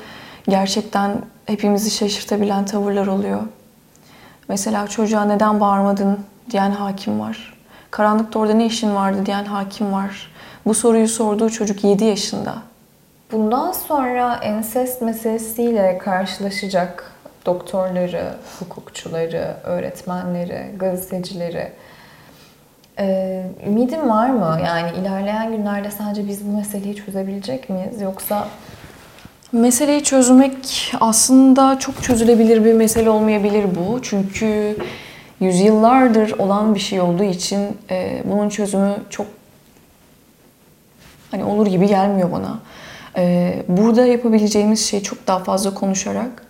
gerçekten 0.48 1.22
hepimizi 1.46 1.92
şaşırtabilen 1.92 2.66
tavırlar 2.66 3.08
oluyor. 3.08 3.42
Mesela 4.48 4.88
çocuğa 4.88 5.26
neden 5.26 5.60
bağırmadın 5.60 6.20
diyen 6.52 6.72
hakim 6.72 7.20
var. 7.20 7.51
Karanlıkta 7.92 8.40
orada 8.40 8.54
ne 8.54 8.66
işin 8.66 8.96
vardı 8.96 9.26
diyen 9.26 9.46
hakim 9.46 9.94
var. 9.94 10.32
Bu 10.66 10.74
soruyu 10.74 11.08
sorduğu 11.08 11.50
çocuk 11.50 11.84
7 11.84 12.06
yaşında. 12.06 12.56
Bundan 13.32 13.72
sonra 13.72 14.36
ensest 14.36 15.02
meselesiyle 15.02 15.98
karşılaşacak 15.98 17.12
doktorları, 17.46 18.34
hukukçuları, 18.60 19.56
öğretmenleri, 19.64 20.66
gazetecileri 20.80 21.72
e, 23.00 23.44
ümidin 23.68 24.10
var 24.10 24.30
mı? 24.30 24.60
Yani 24.66 24.92
ilerleyen 25.02 25.52
günlerde 25.52 25.92
sence 25.92 26.28
biz 26.28 26.48
bu 26.48 26.58
meseleyi 26.58 26.96
çözebilecek 26.96 27.70
miyiz? 27.70 28.02
Yoksa 28.02 28.48
Meseleyi 29.52 30.04
çözmek 30.04 30.92
aslında 31.00 31.80
çok 31.80 32.04
çözülebilir 32.04 32.66
bir 32.66 32.74
mesele 32.74 33.10
olmayabilir 33.10 33.66
bu. 33.76 34.02
Çünkü 34.02 34.78
yüzyıllardır 35.42 36.32
olan 36.32 36.76
bir 36.76 36.80
şey 36.80 37.02
olduğu 37.02 37.24
için 37.24 37.78
e, 37.90 38.24
bunun 38.26 38.50
çözümü 38.50 38.96
çok 39.10 39.28
hani 41.32 41.44
olur 41.44 41.68
gibi 41.68 41.88
gelmiyor 41.88 42.32
bana. 42.32 42.60
E, 43.18 43.56
burada 43.68 44.06
yapabileceğimiz 44.06 44.86
şey 44.86 45.04
çok 45.04 45.28
daha 45.28 45.40
fazla 45.40 45.74
konuşarak 45.74 46.46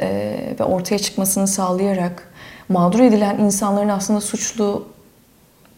e, 0.00 0.36
ve 0.60 0.64
ortaya 0.64 0.98
çıkmasını 0.98 1.46
sağlayarak 1.46 2.32
mağdur 2.68 3.00
edilen 3.00 3.38
insanların 3.38 3.88
aslında 3.88 4.20
suçlu 4.20 4.86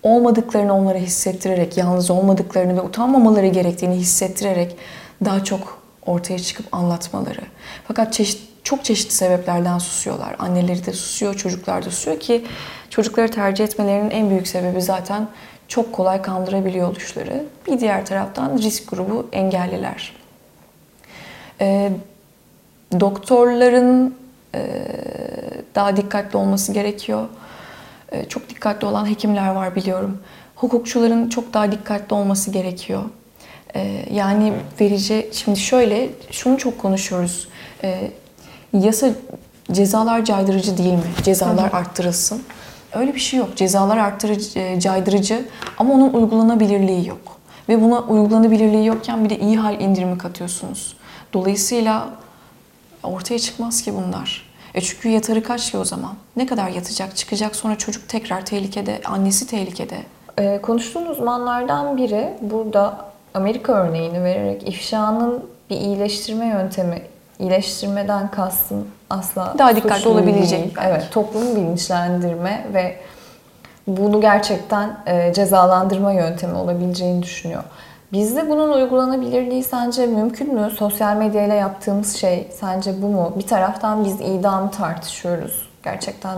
olmadıklarını 0.02 0.74
onlara 0.74 0.98
hissettirerek, 0.98 1.76
yalnız 1.76 2.10
olmadıklarını 2.10 2.76
ve 2.76 2.80
utanmamaları 2.80 3.46
gerektiğini 3.46 3.94
hissettirerek 3.94 4.76
daha 5.24 5.44
çok 5.44 5.82
ortaya 6.06 6.38
çıkıp 6.38 6.66
anlatmaları. 6.72 7.40
Fakat 7.88 8.12
çeşit, 8.12 8.53
çok 8.64 8.84
çeşitli 8.84 9.14
sebeplerden 9.14 9.78
susuyorlar. 9.78 10.36
Anneleri 10.38 10.86
de 10.86 10.92
susuyor, 10.92 11.34
çocuklar 11.34 11.84
da 11.84 11.90
susuyor 11.90 12.20
ki 12.20 12.44
çocukları 12.90 13.30
tercih 13.30 13.64
etmelerinin 13.64 14.10
en 14.10 14.30
büyük 14.30 14.48
sebebi 14.48 14.82
zaten 14.82 15.28
çok 15.68 15.92
kolay 15.92 16.22
kandırabiliyor 16.22 16.88
oluşları. 16.88 17.44
Bir 17.66 17.80
diğer 17.80 18.06
taraftan 18.06 18.58
risk 18.58 18.90
grubu 18.90 19.28
engelliler. 19.32 20.12
Ee, 21.60 21.92
doktorların 23.00 24.14
e, 24.54 24.86
daha 25.74 25.96
dikkatli 25.96 26.36
olması 26.36 26.72
gerekiyor. 26.72 27.28
E, 28.12 28.24
çok 28.24 28.48
dikkatli 28.48 28.86
olan 28.86 29.10
hekimler 29.10 29.48
var 29.48 29.74
biliyorum. 29.76 30.18
Hukukçuların 30.56 31.28
çok 31.28 31.54
daha 31.54 31.72
dikkatli 31.72 32.14
olması 32.14 32.50
gerekiyor. 32.50 33.02
E, 33.76 34.04
yani 34.12 34.52
verici, 34.80 35.30
şimdi 35.32 35.58
şöyle, 35.58 36.08
şunu 36.30 36.58
çok 36.58 36.78
konuşuyoruz. 36.78 37.48
E, 37.82 38.10
yasa, 38.74 39.08
cezalar 39.72 40.24
caydırıcı 40.24 40.78
değil 40.78 40.92
mi? 40.92 41.10
Cezalar 41.22 41.72
arttırılsın. 41.72 42.42
Öyle 42.94 43.14
bir 43.14 43.20
şey 43.20 43.38
yok. 43.38 43.56
Cezalar 43.56 43.96
arttırıcı, 43.96 44.80
caydırıcı 44.80 45.44
ama 45.78 45.94
onun 45.94 46.12
uygulanabilirliği 46.12 47.08
yok. 47.08 47.38
Ve 47.68 47.82
buna 47.82 48.00
uygulanabilirliği 48.00 48.86
yokken 48.86 49.24
bir 49.24 49.30
de 49.30 49.38
iyi 49.38 49.56
hal 49.56 49.80
indirimi 49.80 50.18
katıyorsunuz. 50.18 50.96
Dolayısıyla 51.32 52.08
ortaya 53.02 53.38
çıkmaz 53.38 53.82
ki 53.82 53.94
bunlar. 53.94 54.54
E 54.74 54.80
çünkü 54.80 55.08
yatarı 55.08 55.42
kaç 55.42 55.70
ki 55.70 55.78
o 55.78 55.84
zaman? 55.84 56.14
Ne 56.36 56.46
kadar 56.46 56.68
yatacak? 56.68 57.16
Çıkacak 57.16 57.56
sonra 57.56 57.78
çocuk 57.78 58.08
tekrar 58.08 58.46
tehlikede, 58.46 59.00
annesi 59.04 59.46
tehlikede. 59.46 59.96
Ee, 60.38 60.60
konuştuğun 60.62 61.06
uzmanlardan 61.06 61.96
biri 61.96 62.28
burada 62.40 63.04
Amerika 63.34 63.72
örneğini 63.72 64.24
vererek 64.24 64.68
ifşanın 64.68 65.44
bir 65.70 65.76
iyileştirme 65.76 66.46
yöntemi, 66.46 67.02
iyileştirmeden 67.38 68.30
kastım 68.30 68.88
asla 69.10 69.54
Daha 69.58 69.76
dikkatli 69.76 70.08
olabilecek 70.08 70.60
değil. 70.60 70.74
belki. 70.76 70.88
Evet, 70.88 71.08
toplumu 71.10 71.56
bilinçlendirme 71.56 72.66
ve 72.74 72.96
bunu 73.86 74.20
gerçekten 74.20 74.96
e, 75.06 75.32
cezalandırma 75.32 76.12
yöntemi 76.12 76.54
olabileceğini 76.54 77.22
düşünüyor. 77.22 77.62
Bizde 78.12 78.48
bunun 78.50 78.72
uygulanabilirliği 78.72 79.64
sence 79.64 80.06
mümkün 80.06 80.54
mü? 80.54 80.70
Sosyal 80.70 81.16
medyayla 81.16 81.54
yaptığımız 81.54 82.16
şey 82.16 82.48
sence 82.60 83.02
bu 83.02 83.06
mu? 83.06 83.32
Bir 83.38 83.46
taraftan 83.46 84.04
biz 84.04 84.20
idamı 84.20 84.70
tartışıyoruz. 84.70 85.68
Gerçekten 85.84 86.34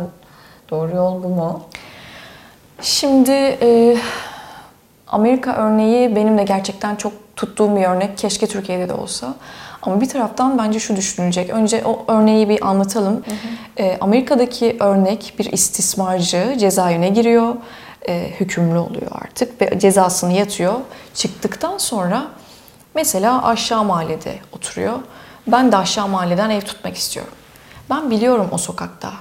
doğru 0.70 0.96
yol 0.96 1.22
bu 1.22 1.28
mu? 1.28 1.60
Şimdi 2.80 3.30
e, 3.62 3.96
Amerika 5.08 5.52
örneği 5.56 6.16
benim 6.16 6.38
de 6.38 6.42
gerçekten 6.42 6.96
çok 6.96 7.12
tuttuğum 7.36 7.76
bir 7.76 7.84
örnek. 7.84 8.18
Keşke 8.18 8.46
Türkiye'de 8.46 8.88
de 8.88 8.94
olsa. 8.94 9.34
Ama 9.86 10.00
bir 10.00 10.08
taraftan 10.08 10.58
bence 10.58 10.80
şu 10.80 10.96
düşünülecek. 10.96 11.50
Önce 11.50 11.82
o 11.84 12.04
örneği 12.08 12.48
bir 12.48 12.68
anlatalım. 12.68 13.24
E, 13.78 13.98
Amerika'daki 14.00 14.76
örnek 14.80 15.34
bir 15.38 15.52
istismarcı 15.52 16.56
cezaevine 16.58 17.08
giriyor. 17.08 17.54
E, 18.08 18.30
hükümlü 18.40 18.78
oluyor 18.78 19.10
artık 19.12 19.60
ve 19.60 19.78
cezasını 19.78 20.32
yatıyor. 20.32 20.74
Çıktıktan 21.14 21.78
sonra 21.78 22.26
mesela 22.94 23.44
aşağı 23.44 23.84
mahallede 23.84 24.38
oturuyor. 24.52 24.98
Ben 25.46 25.72
de 25.72 25.76
aşağı 25.76 26.08
mahalleden 26.08 26.50
ev 26.50 26.60
tutmak 26.60 26.96
istiyorum. 26.96 27.32
Ben 27.90 28.10
biliyorum 28.10 28.48
o 28.52 28.58
sokakta 28.58 29.12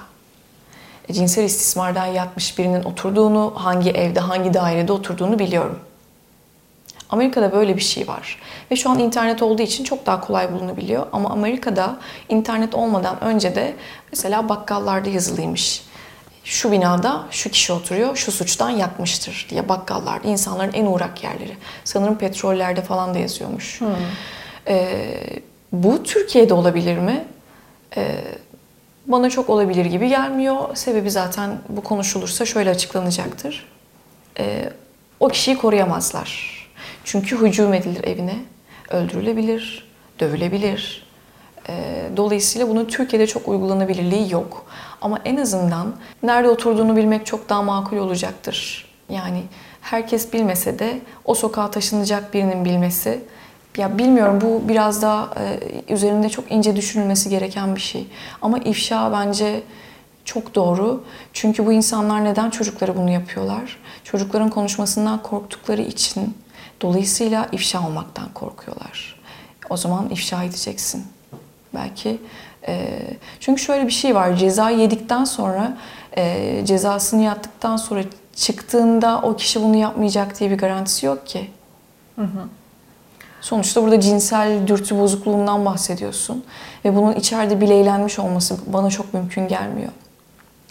e, 1.08 1.12
cinsel 1.12 1.44
istismardan 1.44 2.06
yatmış 2.06 2.58
birinin 2.58 2.84
oturduğunu, 2.84 3.52
hangi 3.54 3.90
evde, 3.90 4.20
hangi 4.20 4.54
dairede 4.54 4.92
oturduğunu 4.92 5.38
biliyorum. 5.38 5.78
Amerika'da 7.10 7.52
böyle 7.52 7.76
bir 7.76 7.82
şey 7.82 8.08
var. 8.08 8.38
Ve 8.70 8.76
şu 8.76 8.90
an 8.90 8.98
internet 8.98 9.42
olduğu 9.42 9.62
için 9.62 9.84
çok 9.84 10.06
daha 10.06 10.20
kolay 10.20 10.52
bulunabiliyor. 10.52 11.06
Ama 11.12 11.30
Amerika'da 11.30 11.96
internet 12.28 12.74
olmadan 12.74 13.24
önce 13.24 13.54
de 13.54 13.74
mesela 14.12 14.48
bakkallarda 14.48 15.08
yazılıymış. 15.08 15.82
Şu 16.44 16.72
binada 16.72 17.24
şu 17.30 17.50
kişi 17.50 17.72
oturuyor, 17.72 18.16
şu 18.16 18.32
suçtan 18.32 18.70
yatmıştır 18.70 19.46
diye 19.50 19.68
bakkallarda 19.68 20.28
insanların 20.28 20.72
en 20.72 20.86
uğrak 20.86 21.24
yerleri. 21.24 21.56
Sanırım 21.84 22.18
petrollerde 22.18 22.82
falan 22.82 23.14
da 23.14 23.18
yazıyormuş. 23.18 23.80
Ee, 24.68 25.40
bu 25.72 26.02
Türkiye'de 26.02 26.54
olabilir 26.54 26.98
mi? 26.98 27.24
Ee, 27.96 28.24
bana 29.06 29.30
çok 29.30 29.50
olabilir 29.50 29.84
gibi 29.84 30.08
gelmiyor. 30.08 30.76
Sebebi 30.76 31.10
zaten 31.10 31.58
bu 31.68 31.80
konuşulursa 31.80 32.44
şöyle 32.44 32.70
açıklanacaktır. 32.70 33.66
Ee, 34.38 34.72
o 35.20 35.28
kişiyi 35.28 35.58
koruyamazlar. 35.58 36.55
Çünkü 37.06 37.40
hücum 37.40 37.74
edilir 37.74 38.04
evine, 38.04 38.36
öldürülebilir, 38.90 39.88
dövülebilir. 40.20 41.06
Ee, 41.68 42.08
dolayısıyla 42.16 42.68
bunun 42.68 42.84
Türkiye'de 42.84 43.26
çok 43.26 43.48
uygulanabilirliği 43.48 44.32
yok. 44.32 44.66
Ama 45.00 45.18
en 45.24 45.36
azından 45.36 45.94
nerede 46.22 46.48
oturduğunu 46.48 46.96
bilmek 46.96 47.26
çok 47.26 47.48
daha 47.48 47.62
makul 47.62 47.96
olacaktır. 47.96 48.88
Yani 49.08 49.42
herkes 49.80 50.32
bilmese 50.32 50.78
de 50.78 50.98
o 51.24 51.34
sokağa 51.34 51.70
taşınacak 51.70 52.34
birinin 52.34 52.64
bilmesi 52.64 53.20
ya 53.76 53.98
bilmiyorum 53.98 54.40
bu 54.40 54.68
biraz 54.68 55.02
daha 55.02 55.34
e, 55.40 55.92
üzerinde 55.92 56.28
çok 56.28 56.52
ince 56.52 56.76
düşünülmesi 56.76 57.28
gereken 57.28 57.76
bir 57.76 57.80
şey. 57.80 58.06
Ama 58.42 58.58
ifşa 58.58 59.12
bence 59.12 59.62
çok 60.24 60.54
doğru. 60.54 61.04
Çünkü 61.32 61.66
bu 61.66 61.72
insanlar 61.72 62.24
neden 62.24 62.50
çocuklara 62.50 62.96
bunu 62.96 63.10
yapıyorlar? 63.10 63.78
Çocukların 64.04 64.50
konuşmasından 64.50 65.22
korktukları 65.22 65.82
için 65.82 66.34
dolayısıyla 66.80 67.48
ifşa 67.52 67.86
olmaktan 67.86 68.28
korkuyorlar. 68.34 69.20
O 69.70 69.76
zaman 69.76 70.10
ifşa 70.10 70.42
edeceksin. 70.44 71.06
Belki 71.74 72.20
e, 72.68 72.98
çünkü 73.40 73.62
şöyle 73.62 73.86
bir 73.86 73.92
şey 73.92 74.14
var. 74.14 74.36
Ceza 74.36 74.70
yedikten 74.70 75.24
sonra 75.24 75.76
e, 76.16 76.62
cezasını 76.64 77.22
yattıktan 77.22 77.76
sonra 77.76 78.02
çıktığında 78.36 79.20
o 79.22 79.36
kişi 79.36 79.62
bunu 79.62 79.76
yapmayacak 79.76 80.40
diye 80.40 80.50
bir 80.50 80.58
garantisi 80.58 81.06
yok 81.06 81.26
ki. 81.26 81.50
Sonuçta 83.40 83.82
burada 83.82 84.00
cinsel 84.00 84.66
dürtü 84.66 84.98
bozukluğundan 84.98 85.64
bahsediyorsun. 85.64 86.44
Ve 86.84 86.96
bunun 86.96 87.14
içeride 87.14 87.60
bileylenmiş 87.60 88.18
olması 88.18 88.56
bana 88.66 88.90
çok 88.90 89.14
mümkün 89.14 89.48
gelmiyor. 89.48 89.92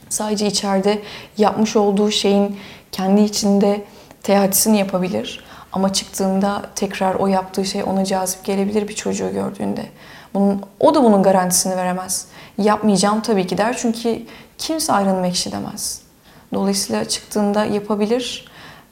Sadece 0.10 0.48
içeride 0.48 1.02
yapmış 1.38 1.76
olduğu 1.76 2.12
şeyin 2.12 2.58
kendi 2.92 3.22
içinde 3.22 3.84
teatisini 4.24 4.78
yapabilir. 4.78 5.44
Ama 5.76 5.94
çıktığında 5.94 6.62
tekrar 6.76 7.16
o 7.16 7.28
yaptığı 7.28 7.66
şey 7.66 7.84
ona 7.84 8.06
cazip 8.06 8.44
gelebilir 8.44 8.88
bir 8.88 8.96
çocuğu 8.96 9.32
gördüğünde. 9.34 9.86
Bunun, 10.34 10.62
o 10.80 10.96
da 10.96 11.04
bunun 11.04 11.24
garantisini 11.24 11.78
veremez. 11.78 12.28
Yapmayacağım 12.58 13.22
tabii 13.22 13.48
ki 13.48 13.58
der 13.58 13.78
çünkü 13.78 14.22
kimse 14.58 14.94
ayrılmak 14.94 15.26
ekşi 15.30 15.52
demez. 15.52 16.02
Dolayısıyla 16.54 17.06
çıktığında 17.06 17.66
yapabilir. 17.66 18.48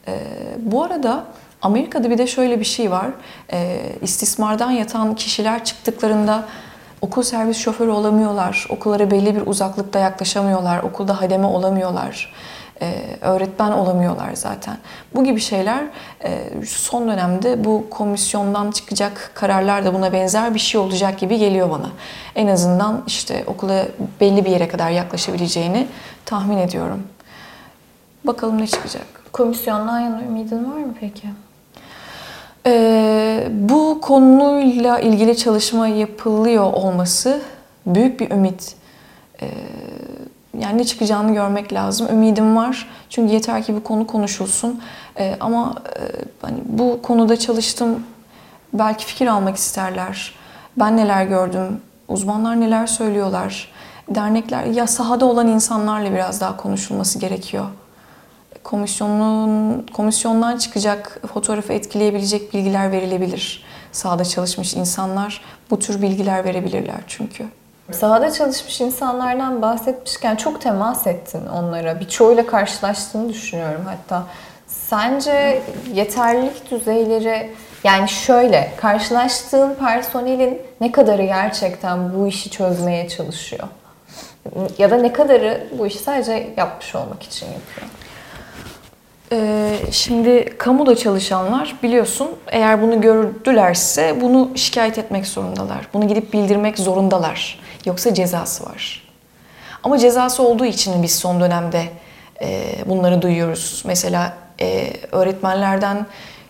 Ee, 0.07 0.19
bu 0.57 0.83
arada 0.83 1.23
Amerika'da 1.61 2.09
bir 2.09 2.17
de 2.17 2.27
şöyle 2.27 2.59
bir 2.59 2.65
şey 2.65 2.91
var. 2.91 3.07
Ee, 3.53 3.79
istismardan 4.01 4.71
yatan 4.71 5.15
kişiler 5.15 5.65
çıktıklarında 5.65 6.45
okul 7.01 7.23
servis 7.23 7.57
şoförü 7.57 7.91
olamıyorlar. 7.91 8.67
Okullara 8.69 9.11
belli 9.11 9.35
bir 9.35 9.47
uzaklıkta 9.47 9.99
yaklaşamıyorlar. 9.99 10.83
Okulda 10.83 11.21
hademe 11.21 11.45
olamıyorlar. 11.45 12.33
Ee, 12.81 12.93
öğretmen 13.21 13.71
olamıyorlar 13.71 14.33
zaten. 14.33 14.77
Bu 15.15 15.23
gibi 15.23 15.39
şeyler 15.39 15.83
e, 16.23 16.49
son 16.65 17.07
dönemde 17.07 17.63
bu 17.63 17.85
komisyondan 17.89 18.71
çıkacak 18.71 19.31
kararlar 19.33 19.85
da 19.85 19.93
buna 19.93 20.13
benzer 20.13 20.53
bir 20.53 20.59
şey 20.59 20.81
olacak 20.81 21.19
gibi 21.19 21.37
geliyor 21.37 21.69
bana. 21.69 21.89
En 22.35 22.47
azından 22.47 23.03
işte 23.07 23.43
okula 23.47 23.85
belli 24.21 24.45
bir 24.45 24.49
yere 24.51 24.67
kadar 24.67 24.89
yaklaşabileceğini 24.89 25.87
tahmin 26.25 26.57
ediyorum. 26.57 27.03
Bakalım 28.23 28.61
ne 28.61 28.67
çıkacak. 28.67 29.05
Komisyondan 29.33 29.99
yana 29.99 30.21
ümidin 30.21 30.71
var 30.71 30.77
mı 30.77 30.93
peki? 30.99 31.27
Ee, 32.65 33.13
Ee, 33.43 33.47
bu 33.51 33.99
konuyla 34.01 34.99
ilgili 34.99 35.37
çalışma 35.37 35.87
yapılıyor 35.87 36.73
olması 36.73 37.41
büyük 37.85 38.19
bir 38.19 38.31
ümit. 38.31 38.75
Ee, 39.41 39.47
yani 40.59 40.77
ne 40.77 40.83
çıkacağını 40.83 41.33
görmek 41.33 41.73
lazım. 41.73 42.07
Ümidim 42.11 42.55
var. 42.55 42.89
Çünkü 43.09 43.33
yeter 43.33 43.63
ki 43.63 43.75
bu 43.75 43.83
konu 43.83 44.07
konuşulsun. 44.07 44.81
Ee, 45.17 45.37
ama 45.39 45.75
e, 45.99 46.01
hani 46.41 46.57
bu 46.65 46.99
konuda 47.01 47.39
çalıştım. 47.39 48.03
Belki 48.73 49.05
fikir 49.05 49.27
almak 49.27 49.55
isterler. 49.55 50.35
Ben 50.77 50.97
neler 50.97 51.25
gördüm, 51.25 51.81
uzmanlar 52.07 52.61
neler 52.61 52.87
söylüyorlar, 52.87 53.71
dernekler 54.09 54.63
ya 54.63 54.87
sahada 54.87 55.25
olan 55.25 55.47
insanlarla 55.47 56.11
biraz 56.11 56.41
daha 56.41 56.57
konuşulması 56.57 57.19
gerekiyor. 57.19 57.65
Komisyonun 58.63 59.85
komisyondan 59.93 60.57
çıkacak 60.57 61.21
fotoğrafı 61.33 61.73
etkileyebilecek 61.73 62.53
bilgiler 62.53 62.91
verilebilir. 62.91 63.63
Sahada 63.91 64.25
çalışmış 64.25 64.73
insanlar 64.73 65.41
bu 65.69 65.79
tür 65.79 66.01
bilgiler 66.01 66.45
verebilirler 66.45 66.99
çünkü. 67.07 67.45
Sahada 67.91 68.31
çalışmış 68.31 68.81
insanlardan 68.81 69.61
bahsetmişken 69.61 70.35
çok 70.35 70.61
temas 70.61 71.07
ettin 71.07 71.45
onlara. 71.45 71.99
Birçoğuyla 71.99 72.45
karşılaştığını 72.45 73.29
düşünüyorum 73.29 73.81
hatta. 73.85 74.23
Sence 74.67 75.61
yeterlilik 75.93 76.71
düzeyleri 76.71 77.49
yani 77.83 78.09
şöyle 78.09 78.71
karşılaştığın 78.77 79.75
personelin 79.75 80.61
ne 80.81 80.91
kadarı 80.91 81.23
gerçekten 81.23 82.13
bu 82.13 82.27
işi 82.27 82.49
çözmeye 82.49 83.09
çalışıyor? 83.09 83.67
Ya 84.77 84.91
da 84.91 84.97
ne 84.97 85.13
kadarı 85.13 85.67
bu 85.79 85.87
işi 85.87 85.99
sadece 85.99 86.53
yapmış 86.57 86.95
olmak 86.95 87.23
için 87.23 87.45
yapıyor? 87.45 87.87
Ee, 89.31 89.75
şimdi 89.91 90.57
kamuda 90.57 90.95
çalışanlar 90.95 91.75
biliyorsun 91.83 92.31
eğer 92.47 92.81
bunu 92.81 93.01
gördülerse 93.01 94.21
bunu 94.21 94.51
şikayet 94.55 94.97
etmek 94.97 95.27
zorundalar. 95.27 95.87
Bunu 95.93 96.07
gidip 96.07 96.33
bildirmek 96.33 96.79
zorundalar. 96.79 97.62
Yoksa 97.85 98.13
cezası 98.13 98.65
var. 98.65 99.03
Ama 99.83 99.97
cezası 99.97 100.43
olduğu 100.43 100.65
için 100.65 101.03
biz 101.03 101.15
son 101.15 101.41
dönemde 101.41 101.83
e, 102.41 102.75
bunları 102.85 103.21
duyuyoruz. 103.21 103.83
Mesela 103.85 104.37
e, 104.61 104.93
öğretmenlerden 105.11 106.05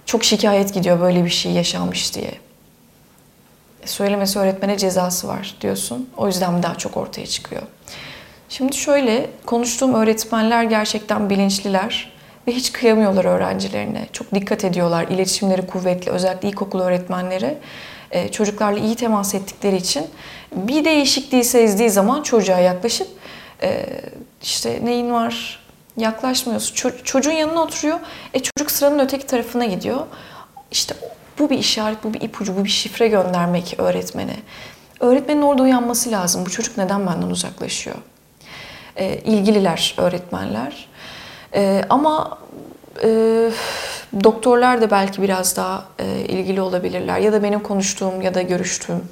çok 0.05 0.23
şikayet 0.23 0.73
gidiyor 0.73 1.01
böyle 1.01 1.25
bir 1.25 1.29
şey 1.29 1.51
yaşanmış 1.51 2.15
diye. 2.15 2.31
Söylemesi 3.85 4.39
öğretmene 4.39 4.77
cezası 4.77 5.27
var 5.27 5.55
diyorsun. 5.61 6.09
O 6.17 6.27
yüzden 6.27 6.63
daha 6.63 6.75
çok 6.75 6.97
ortaya 6.97 7.27
çıkıyor. 7.27 7.61
Şimdi 8.49 8.75
şöyle 8.75 9.29
konuştuğum 9.45 9.93
öğretmenler 9.93 10.63
gerçekten 10.63 11.29
bilinçliler 11.29 12.13
ve 12.47 12.51
hiç 12.51 12.71
kıyamıyorlar 12.71 13.25
öğrencilerine. 13.25 14.07
Çok 14.13 14.35
dikkat 14.35 14.63
ediyorlar. 14.65 15.07
İletişimleri 15.07 15.67
kuvvetli. 15.67 16.11
Özellikle 16.11 16.49
ilkokul 16.49 16.79
öğretmenleri 16.79 17.57
e, 18.11 18.31
çocuklarla 18.31 18.79
iyi 18.79 18.95
temas 18.95 19.35
ettikleri 19.35 19.75
için 19.75 20.05
bir 20.55 20.85
değişikliği 20.85 21.43
sezdiği 21.43 21.89
zaman 21.89 22.23
çocuğa 22.23 22.59
yaklaşıp 22.59 23.07
e, 23.63 23.85
işte 24.41 24.79
neyin 24.83 25.13
var 25.13 25.59
yaklaşmıyorsun. 25.97 26.75
Ço- 26.75 27.03
çocuğun 27.03 27.31
yanına 27.31 27.61
oturuyor. 27.61 27.99
E 28.33 28.39
çocuk 28.39 28.71
sıranın 28.71 28.99
öteki 28.99 29.25
tarafına 29.25 29.65
gidiyor. 29.65 30.01
İşte 30.71 30.95
bu 31.39 31.49
bir 31.49 31.57
işaret, 31.57 32.03
bu 32.03 32.13
bir 32.13 32.21
ipucu, 32.21 32.57
bu 32.57 32.63
bir 32.63 32.69
şifre 32.69 33.07
göndermek 33.07 33.75
öğretmene. 33.77 34.35
Öğretmenin 34.99 35.41
orada 35.41 35.63
uyanması 35.63 36.11
lazım. 36.11 36.45
Bu 36.45 36.49
çocuk 36.49 36.77
neden 36.77 37.07
benden 37.07 37.27
uzaklaşıyor? 37.27 37.95
E, 38.95 39.17
ilgililer 39.17 39.95
öğretmenler. 39.97 40.87
E, 41.55 41.81
ama 41.89 42.37
e, 43.03 43.07
doktorlar 44.23 44.81
da 44.81 44.91
belki 44.91 45.21
biraz 45.21 45.57
daha 45.57 45.85
e, 45.99 46.05
ilgili 46.19 46.61
olabilirler. 46.61 47.19
Ya 47.19 47.33
da 47.33 47.43
benim 47.43 47.59
konuştuğum 47.59 48.21
ya 48.21 48.33
da 48.33 48.41
görüştüğüm, 48.41 49.03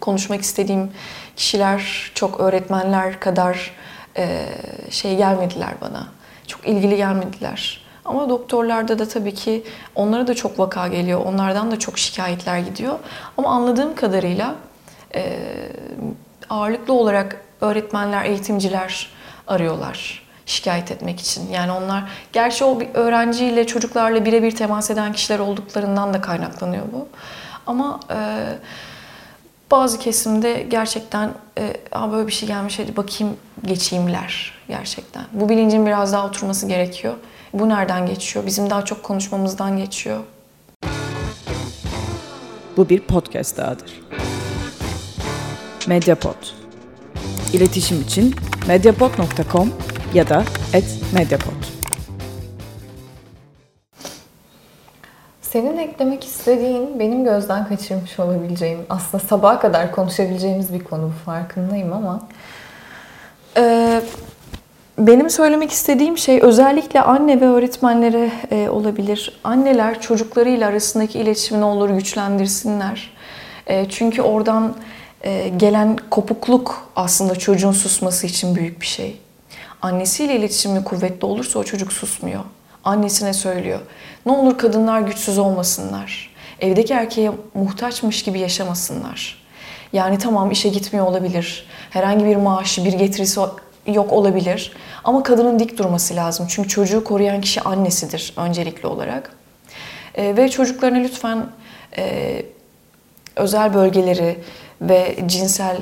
konuşmak 0.00 0.40
istediğim 0.40 0.90
kişiler 1.36 2.10
çok 2.14 2.40
öğretmenler 2.40 3.20
kadar 3.20 3.70
e, 4.16 4.46
şey 4.90 5.16
gelmediler 5.16 5.74
bana. 5.80 6.06
Çok 6.46 6.68
ilgili 6.68 6.96
gelmediler. 6.96 7.86
Ama 8.04 8.28
doktorlarda 8.28 8.98
da 8.98 9.08
tabii 9.08 9.34
ki 9.34 9.62
onlara 9.94 10.26
da 10.26 10.34
çok 10.34 10.58
vaka 10.58 10.88
geliyor. 10.88 11.20
Onlardan 11.26 11.70
da 11.70 11.78
çok 11.78 11.98
şikayetler 11.98 12.58
gidiyor. 12.58 12.98
Ama 13.38 13.50
anladığım 13.50 13.94
kadarıyla 13.94 14.54
e, 15.14 15.38
ağırlıklı 16.50 16.92
olarak 16.92 17.44
öğretmenler, 17.60 18.24
eğitimciler 18.24 19.10
arıyorlar 19.46 20.30
şikayet 20.46 20.90
etmek 20.90 21.20
için. 21.20 21.50
Yani 21.50 21.72
onlar 21.72 22.04
gerçi 22.32 22.64
o 22.64 22.80
bir 22.80 22.88
öğrenciyle, 22.94 23.66
çocuklarla 23.66 24.24
birebir 24.24 24.56
temas 24.56 24.90
eden 24.90 25.12
kişiler 25.12 25.38
olduklarından 25.38 26.14
da 26.14 26.20
kaynaklanıyor 26.20 26.84
bu. 26.92 27.08
Ama 27.66 28.00
e, 28.10 28.16
bazı 29.70 29.98
kesimde 29.98 30.66
gerçekten 30.70 31.34
e, 31.58 31.74
böyle 32.12 32.26
bir 32.26 32.32
şey 32.32 32.48
gelmiş 32.48 32.78
hadi 32.78 32.96
bakayım 32.96 33.36
geçeyimler 33.64 34.52
gerçekten. 34.68 35.24
Bu 35.32 35.48
bilincin 35.48 35.86
biraz 35.86 36.12
daha 36.12 36.26
oturması 36.26 36.66
gerekiyor. 36.66 37.14
Bu 37.52 37.68
nereden 37.68 38.06
geçiyor? 38.06 38.46
Bizim 38.46 38.70
daha 38.70 38.84
çok 38.84 39.02
konuşmamızdan 39.02 39.76
geçiyor. 39.76 40.20
Bu 42.76 42.88
bir 42.88 43.00
podcast 43.00 43.56
dahadır. 43.56 44.00
Mediapod. 45.86 46.34
İletişim 47.52 48.00
için 48.00 48.34
mediapod.com 48.68 49.72
ya 50.14 50.28
da 50.28 50.44
@mediapod. 51.14 51.79
Senin 55.52 55.78
eklemek 55.78 56.24
istediğin, 56.24 56.98
benim 56.98 57.24
gözden 57.24 57.68
kaçırmış 57.68 58.20
olabileceğim, 58.20 58.78
aslında 58.90 59.24
sabaha 59.24 59.60
kadar 59.60 59.92
konuşabileceğimiz 59.92 60.74
bir 60.74 60.84
konu 60.84 61.02
bu 61.02 61.24
farkındayım 61.24 61.92
ama. 61.92 62.28
Ee, 63.56 64.02
benim 64.98 65.30
söylemek 65.30 65.70
istediğim 65.70 66.18
şey 66.18 66.40
özellikle 66.42 67.00
anne 67.00 67.40
ve 67.40 67.46
öğretmenlere 67.46 68.30
e, 68.50 68.68
olabilir. 68.68 69.40
Anneler 69.44 70.00
çocuklarıyla 70.00 70.68
arasındaki 70.68 71.18
iletişimi 71.18 71.60
ne 71.60 71.64
olur 71.64 71.90
güçlendirsinler. 71.90 73.12
E, 73.66 73.88
çünkü 73.88 74.22
oradan 74.22 74.74
e, 75.22 75.48
gelen 75.48 75.96
kopukluk 76.10 76.90
aslında 76.96 77.36
çocuğun 77.36 77.72
susması 77.72 78.26
için 78.26 78.54
büyük 78.54 78.80
bir 78.80 78.86
şey. 78.86 79.20
Annesiyle 79.82 80.36
iletişimi 80.36 80.84
kuvvetli 80.84 81.26
olursa 81.26 81.58
o 81.58 81.64
çocuk 81.64 81.92
susmuyor. 81.92 82.40
Annesine 82.84 83.32
söylüyor. 83.32 83.80
Ne 84.26 84.32
olur 84.32 84.58
kadınlar 84.58 85.00
güçsüz 85.00 85.38
olmasınlar. 85.38 86.30
Evdeki 86.60 86.92
erkeğe 86.92 87.32
muhtaçmış 87.54 88.22
gibi 88.22 88.40
yaşamasınlar. 88.40 89.40
Yani 89.92 90.18
tamam 90.18 90.50
işe 90.50 90.68
gitmiyor 90.68 91.06
olabilir. 91.06 91.66
Herhangi 91.90 92.24
bir 92.24 92.36
maaşı, 92.36 92.84
bir 92.84 92.92
getirisi 92.92 93.40
yok 93.86 94.12
olabilir. 94.12 94.72
Ama 95.04 95.22
kadının 95.22 95.58
dik 95.58 95.78
durması 95.78 96.16
lazım. 96.16 96.46
Çünkü 96.50 96.68
çocuğu 96.68 97.04
koruyan 97.04 97.40
kişi 97.40 97.60
annesidir 97.60 98.32
öncelikli 98.36 98.86
olarak. 98.86 99.32
E, 100.14 100.36
ve 100.36 100.48
çocuklarına 100.48 100.98
lütfen 100.98 101.46
e, 101.96 102.42
özel 103.36 103.74
bölgeleri 103.74 104.38
ve 104.80 105.18
cinsel 105.26 105.76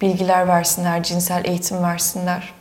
bilgiler 0.00 0.48
versinler, 0.48 1.02
cinsel 1.02 1.44
eğitim 1.44 1.82
versinler. 1.82 2.52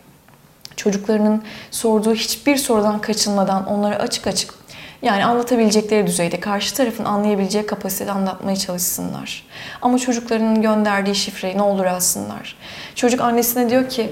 Çocuklarının 0.79 1.43
sorduğu 1.71 2.13
hiçbir 2.13 2.57
sorudan 2.57 3.01
kaçınmadan 3.01 3.67
onlara 3.67 3.95
açık 3.95 4.27
açık 4.27 4.53
yani 5.01 5.25
anlatabilecekleri 5.25 6.07
düzeyde, 6.07 6.39
karşı 6.39 6.75
tarafın 6.75 7.05
anlayabileceği 7.05 7.65
kapasitede 7.65 8.11
anlatmaya 8.11 8.55
çalışsınlar. 8.55 9.45
Ama 9.81 9.99
çocuklarının 9.99 10.61
gönderdiği 10.61 11.15
şifreyi 11.15 11.57
ne 11.57 11.61
olur 11.61 11.85
alsınlar. 11.85 12.55
Çocuk 12.95 13.21
annesine 13.21 13.69
diyor 13.69 13.89
ki, 13.89 14.09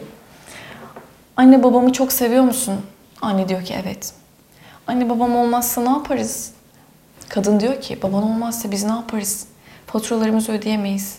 anne 1.38 1.64
babamı 1.64 1.94
çok 1.94 2.12
seviyor 2.12 2.44
musun? 2.44 2.82
Anne 3.22 3.50
diyor 3.50 3.66
ki 3.66 3.76
evet. 3.84 4.14
Anne 4.88 5.10
babam 5.10 5.36
olmazsa 5.36 5.82
ne 5.82 5.90
yaparız? 5.90 6.52
Kadın 7.30 7.60
diyor 7.60 7.82
ki 7.82 8.02
baban 8.02 8.24
olmazsa 8.24 8.72
biz 8.72 8.84
ne 8.84 8.92
yaparız? 8.92 9.48
Faturalarımızı 9.88 10.52
ödeyemeyiz. 10.52 11.18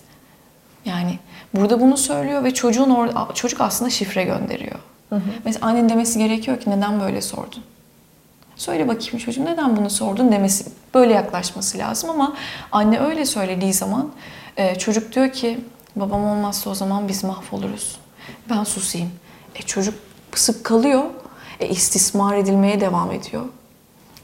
Yani 0.84 1.18
burada 1.54 1.80
bunu 1.80 1.96
söylüyor 1.96 2.44
ve 2.44 2.54
çocuğun 2.54 2.90
orada 2.90 3.28
çocuk 3.34 3.60
aslında 3.60 3.90
şifre 3.90 4.24
gönderiyor. 4.24 4.78
Hı 5.08 5.16
hı. 5.16 5.20
Mesela 5.44 5.66
annen 5.66 5.88
demesi 5.88 6.18
gerekiyor 6.18 6.60
ki 6.60 6.70
neden 6.70 7.00
böyle 7.00 7.20
sordun? 7.22 7.62
Söyle 8.56 8.88
bakayım 8.88 9.18
çocuğum 9.18 9.44
neden 9.44 9.76
bunu 9.76 9.90
sordun 9.90 10.32
demesi, 10.32 10.64
böyle 10.94 11.12
yaklaşması 11.12 11.78
lazım 11.78 12.10
ama 12.10 12.36
anne 12.72 12.98
öyle 13.00 13.24
söylediği 13.24 13.72
zaman 13.72 14.10
e, 14.56 14.74
çocuk 14.74 15.14
diyor 15.14 15.32
ki 15.32 15.60
babam 15.96 16.24
olmazsa 16.24 16.70
o 16.70 16.74
zaman 16.74 17.08
biz 17.08 17.24
mahvoluruz. 17.24 17.98
Ben 18.50 18.64
susayım. 18.64 19.10
E, 19.54 19.62
çocuk 19.62 19.94
pısıp 20.32 20.64
kalıyor, 20.64 21.04
e, 21.60 21.68
istismar 21.68 22.36
edilmeye 22.36 22.80
devam 22.80 23.12
ediyor. 23.12 23.44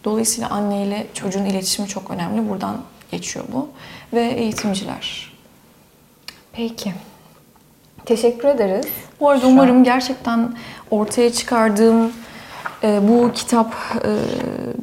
Dolayısıyla 0.05 0.51
anne 0.51 0.87
ile 0.87 1.07
çocuğun 1.15 1.45
iletişimi 1.45 1.89
çok 1.89 2.11
önemli. 2.11 2.49
Buradan 2.49 2.77
geçiyor 3.11 3.45
bu. 3.53 3.69
Ve 4.13 4.23
eğitimciler. 4.27 5.33
Peki. 6.53 6.95
Teşekkür 8.07 8.49
ederiz. 8.49 8.87
Bu 9.21 9.31
arada 9.31 9.47
umarım 9.47 9.85
gerçekten 9.85 10.57
ortaya 10.91 11.33
çıkardığım 11.33 12.13
e, 12.83 13.09
bu 13.09 13.33
kitap 13.33 13.75
e, 14.05 14.11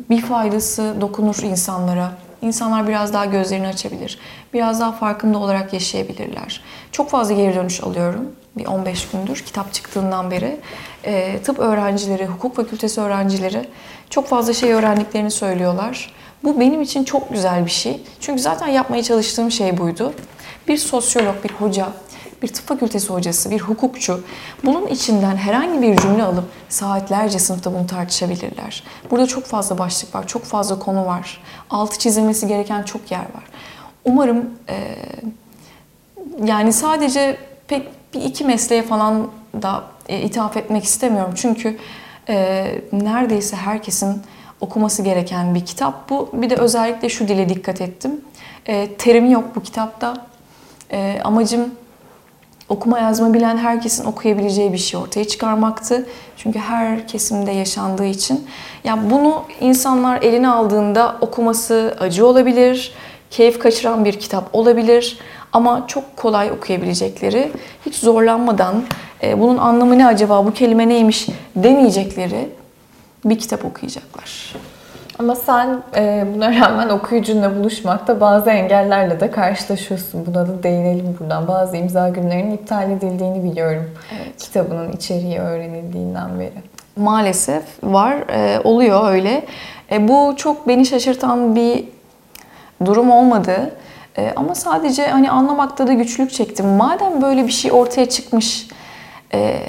bir 0.09 0.21
faydası 0.21 0.95
dokunur 1.01 1.37
insanlara. 1.43 2.11
insanlar 2.41 2.87
biraz 2.87 3.13
daha 3.13 3.25
gözlerini 3.25 3.67
açabilir. 3.67 4.19
Biraz 4.53 4.79
daha 4.79 4.91
farkında 4.91 5.37
olarak 5.37 5.73
yaşayabilirler. 5.73 6.61
Çok 6.91 7.09
fazla 7.09 7.33
geri 7.33 7.55
dönüş 7.55 7.83
alıyorum. 7.83 8.31
Bir 8.57 8.65
15 8.65 9.09
gündür 9.09 9.35
kitap 9.35 9.73
çıktığından 9.73 10.31
beri. 10.31 10.59
E, 11.03 11.39
tıp 11.43 11.59
öğrencileri, 11.59 12.25
hukuk 12.25 12.55
fakültesi 12.55 13.01
öğrencileri 13.01 13.65
çok 14.09 14.27
fazla 14.27 14.53
şey 14.53 14.73
öğrendiklerini 14.73 15.31
söylüyorlar. 15.31 16.13
Bu 16.43 16.59
benim 16.59 16.81
için 16.81 17.03
çok 17.03 17.33
güzel 17.33 17.65
bir 17.65 17.71
şey. 17.71 18.01
Çünkü 18.19 18.41
zaten 18.41 18.67
yapmaya 18.67 19.03
çalıştığım 19.03 19.51
şey 19.51 19.77
buydu. 19.77 20.13
Bir 20.67 20.77
sosyolog, 20.77 21.43
bir 21.43 21.51
hoca, 21.51 21.87
bir 22.41 22.47
tıp 22.47 22.67
fakültesi 22.67 23.09
hocası, 23.09 23.51
bir 23.51 23.59
hukukçu 23.59 24.23
bunun 24.65 24.87
içinden 24.87 25.35
herhangi 25.35 25.81
bir 25.81 25.97
cümle 25.97 26.23
alıp 26.23 26.45
saatlerce 26.69 27.39
sınıfta 27.39 27.73
bunu 27.73 27.87
tartışabilirler. 27.87 28.83
Burada 29.11 29.27
çok 29.27 29.45
fazla 29.45 29.77
başlık 29.77 30.15
var, 30.15 30.27
çok 30.27 30.43
fazla 30.43 30.79
konu 30.79 31.05
var. 31.05 31.41
Altı 31.69 31.99
çizilmesi 31.99 32.47
gereken 32.47 32.83
çok 32.83 33.11
yer 33.11 33.19
var. 33.19 33.43
Umarım 34.05 34.49
e, 34.69 34.95
yani 36.43 36.73
sadece 36.73 37.37
pek 37.67 37.87
bir 38.13 38.21
iki 38.21 38.43
mesleğe 38.45 38.83
falan 38.83 39.27
da 39.61 39.83
e, 40.09 40.21
ithaf 40.21 40.57
etmek 40.57 40.83
istemiyorum. 40.83 41.33
Çünkü 41.35 41.77
e, 42.29 42.65
neredeyse 42.91 43.55
herkesin 43.55 44.21
okuması 44.61 45.01
gereken 45.01 45.55
bir 45.55 45.65
kitap 45.65 46.09
bu. 46.09 46.29
Bir 46.33 46.49
de 46.49 46.55
özellikle 46.55 47.09
şu 47.09 47.27
dile 47.27 47.49
dikkat 47.49 47.81
ettim. 47.81 48.21
E, 48.65 48.93
terimi 48.95 49.31
yok 49.31 49.55
bu 49.55 49.63
kitapta. 49.63 50.13
E, 50.91 51.19
amacım 51.23 51.71
okuma 52.71 52.99
yazma 52.99 53.33
bilen 53.33 53.57
herkesin 53.57 54.05
okuyabileceği 54.05 54.73
bir 54.73 54.77
şey 54.77 54.99
ortaya 54.99 55.27
çıkarmaktı. 55.27 56.07
Çünkü 56.37 56.59
her 56.59 57.07
kesimde 57.07 57.51
yaşandığı 57.51 58.05
için. 58.05 58.47
Ya 58.83 59.09
bunu 59.09 59.43
insanlar 59.61 60.21
eline 60.21 60.47
aldığında 60.47 61.15
okuması 61.21 61.97
acı 61.99 62.27
olabilir, 62.27 62.93
keyif 63.31 63.59
kaçıran 63.59 64.05
bir 64.05 64.19
kitap 64.19 64.55
olabilir 64.55 65.19
ama 65.53 65.83
çok 65.87 66.17
kolay 66.17 66.51
okuyabilecekleri, 66.51 67.51
hiç 67.85 67.95
zorlanmadan 67.95 68.83
e, 69.23 69.39
bunun 69.39 69.57
anlamı 69.57 69.97
ne 69.97 70.07
acaba, 70.07 70.45
bu 70.45 70.53
kelime 70.53 70.89
neymiş 70.89 71.27
demeyecekleri 71.55 72.49
bir 73.25 73.39
kitap 73.39 73.65
okuyacaklar. 73.65 74.55
Ama 75.21 75.35
sen 75.35 75.83
e, 75.95 76.25
buna 76.35 76.59
rağmen 76.59 76.89
okuyucunla 76.89 77.55
buluşmakta 77.55 78.21
bazı 78.21 78.49
engellerle 78.49 79.19
de 79.19 79.31
karşılaşıyorsun. 79.31 80.25
Buna 80.25 80.47
da 80.47 80.63
değinelim 80.63 81.17
buradan. 81.19 81.47
Bazı 81.47 81.77
imza 81.77 82.09
günlerinin 82.09 82.51
iptal 82.51 82.91
edildiğini 82.91 83.51
biliyorum. 83.51 83.91
Evet. 84.15 84.37
Kitabının 84.37 84.91
içeriği 84.91 85.39
öğrenildiğinden 85.39 86.39
beri. 86.39 86.53
Maalesef 86.95 87.63
var, 87.83 88.13
e, 88.13 88.59
oluyor 88.63 89.11
öyle. 89.11 89.45
E, 89.91 90.07
bu 90.07 90.33
çok 90.37 90.67
beni 90.67 90.85
şaşırtan 90.85 91.55
bir 91.55 91.85
durum 92.85 93.11
olmadı. 93.11 93.71
E, 94.17 94.33
ama 94.35 94.55
sadece 94.55 95.07
hani 95.07 95.31
anlamakta 95.31 95.87
da 95.87 95.93
güçlük 95.93 96.31
çektim. 96.31 96.67
Madem 96.67 97.21
böyle 97.21 97.47
bir 97.47 97.51
şey 97.51 97.71
ortaya 97.71 98.09
çıkmış, 98.09 98.67
e, 99.33 99.59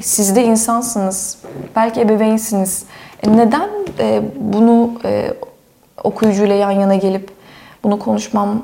siz 0.00 0.36
de 0.36 0.44
insansınız, 0.44 1.38
belki 1.76 2.00
ebeveynsiniz. 2.00 2.84
Neden 3.26 3.70
e, 3.98 4.22
bunu 4.36 4.92
e, 5.04 5.34
okuyucuyla 6.04 6.54
yan 6.54 6.70
yana 6.70 6.94
gelip 6.94 7.30
bunu 7.84 7.98
konuşmam 7.98 8.62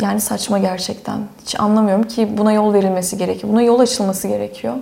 yani 0.00 0.20
saçma 0.20 0.58
gerçekten. 0.58 1.18
Hiç 1.42 1.60
anlamıyorum 1.60 2.08
ki 2.08 2.38
buna 2.38 2.52
yol 2.52 2.74
verilmesi 2.74 3.18
gerekiyor. 3.18 3.52
Buna 3.52 3.62
yol 3.62 3.80
açılması 3.80 4.28
gerekiyor. 4.28 4.74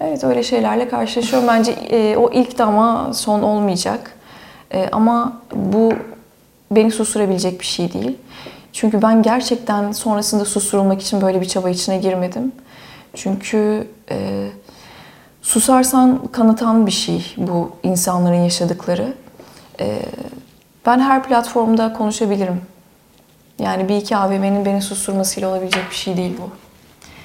Evet 0.00 0.24
öyle 0.24 0.42
şeylerle 0.42 0.88
karşılaşıyorum. 0.88 1.48
Bence 1.48 1.72
e, 1.72 2.16
o 2.16 2.30
ilk 2.32 2.58
de 2.58 2.64
ama 2.64 3.14
son 3.14 3.42
olmayacak. 3.42 4.14
Ama 4.92 5.40
bu 5.54 5.92
beni 6.70 6.90
susturabilecek 6.90 7.60
bir 7.60 7.66
şey 7.66 7.92
değil. 7.92 8.18
Çünkü 8.72 9.02
ben 9.02 9.22
gerçekten 9.22 9.92
sonrasında 9.92 10.44
susturulmak 10.44 11.02
için 11.02 11.20
böyle 11.20 11.40
bir 11.40 11.46
çaba 11.46 11.70
içine 11.70 11.98
girmedim. 11.98 12.52
Çünkü 13.14 13.86
e, 14.10 14.48
susarsan 15.48 16.26
kanıtan 16.32 16.86
bir 16.86 16.90
şey 16.90 17.34
bu 17.36 17.70
insanların 17.82 18.42
yaşadıkları. 18.42 19.14
E, 19.80 19.98
ben 20.86 21.00
her 21.00 21.22
platformda 21.22 21.92
konuşabilirim. 21.92 22.60
Yani 23.58 23.88
bir 23.88 23.96
iki 23.96 24.16
AVM'nin 24.16 24.64
beni 24.64 24.82
susturmasıyla 24.82 25.48
olabilecek 25.48 25.90
bir 25.90 25.96
şey 25.96 26.16
değil 26.16 26.36
bu. 26.40 26.50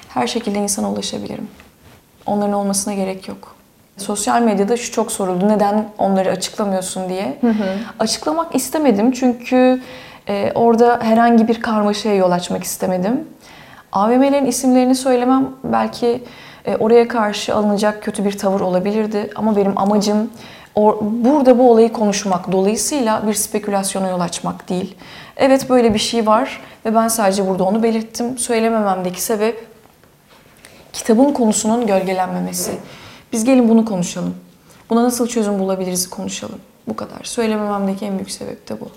Her 0.08 0.26
şekilde 0.26 0.58
insana 0.58 0.92
ulaşabilirim. 0.92 1.48
Onların 2.26 2.52
olmasına 2.52 2.94
gerek 2.94 3.28
yok. 3.28 3.54
Sosyal 3.96 4.42
medyada 4.42 4.76
şu 4.76 4.92
çok 4.92 5.12
soruldu. 5.12 5.48
Neden 5.48 5.88
onları 5.98 6.30
açıklamıyorsun 6.30 7.08
diye. 7.08 7.38
Açıklamak 7.98 8.54
istemedim 8.54 9.12
çünkü 9.12 9.82
e, 10.28 10.52
orada 10.54 10.98
herhangi 11.02 11.48
bir 11.48 11.62
karmaşaya 11.62 12.14
yol 12.14 12.30
açmak 12.30 12.64
istemedim. 12.64 13.28
AVM'lerin 13.92 14.46
isimlerini 14.46 14.94
söylemem 14.94 15.50
belki 15.64 16.24
e, 16.64 16.76
oraya 16.76 17.08
karşı 17.08 17.54
alınacak 17.54 18.02
kötü 18.02 18.24
bir 18.24 18.38
tavır 18.38 18.60
olabilirdi. 18.60 19.30
Ama 19.34 19.56
benim 19.56 19.78
amacım 19.78 20.30
or, 20.74 20.96
burada 21.00 21.58
bu 21.58 21.70
olayı 21.70 21.92
konuşmak. 21.92 22.52
Dolayısıyla 22.52 23.26
bir 23.26 23.34
spekülasyona 23.34 24.08
yol 24.08 24.20
açmak 24.20 24.68
değil. 24.68 24.96
Evet 25.36 25.70
böyle 25.70 25.94
bir 25.94 25.98
şey 25.98 26.26
var 26.26 26.60
ve 26.84 26.94
ben 26.94 27.08
sadece 27.08 27.48
burada 27.48 27.64
onu 27.64 27.82
belirttim. 27.82 28.38
Söylemememdeki 28.38 29.22
sebep 29.22 29.66
kitabın 30.92 31.32
konusunun 31.32 31.86
gölgelenmemesi. 31.86 32.72
Biz 33.32 33.44
gelin 33.44 33.68
bunu 33.68 33.84
konuşalım. 33.84 34.34
Buna 34.90 35.04
nasıl 35.04 35.28
çözüm 35.28 35.58
bulabiliriz 35.58 36.10
konuşalım. 36.10 36.58
Bu 36.88 36.96
kadar. 36.96 37.20
Söylemememdeki 37.22 38.04
en 38.04 38.18
büyük 38.18 38.30
sebep 38.30 38.68
de 38.68 38.80
bu. 38.80 38.88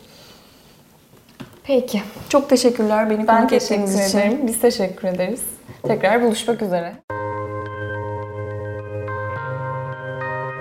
Peki. 1.63 2.01
Çok 2.29 2.49
teşekkürler 2.49 3.09
beni 3.09 3.27
Ben 3.27 3.37
konuk 3.37 3.49
teşekkür 3.49 3.75
ettiğiniz 3.75 4.07
için. 4.09 4.17
ederim. 4.19 4.47
Biz 4.47 4.59
teşekkür 4.59 5.07
ederiz. 5.07 5.41
Tekrar 5.83 6.23
buluşmak 6.23 6.61
üzere. 6.61 6.93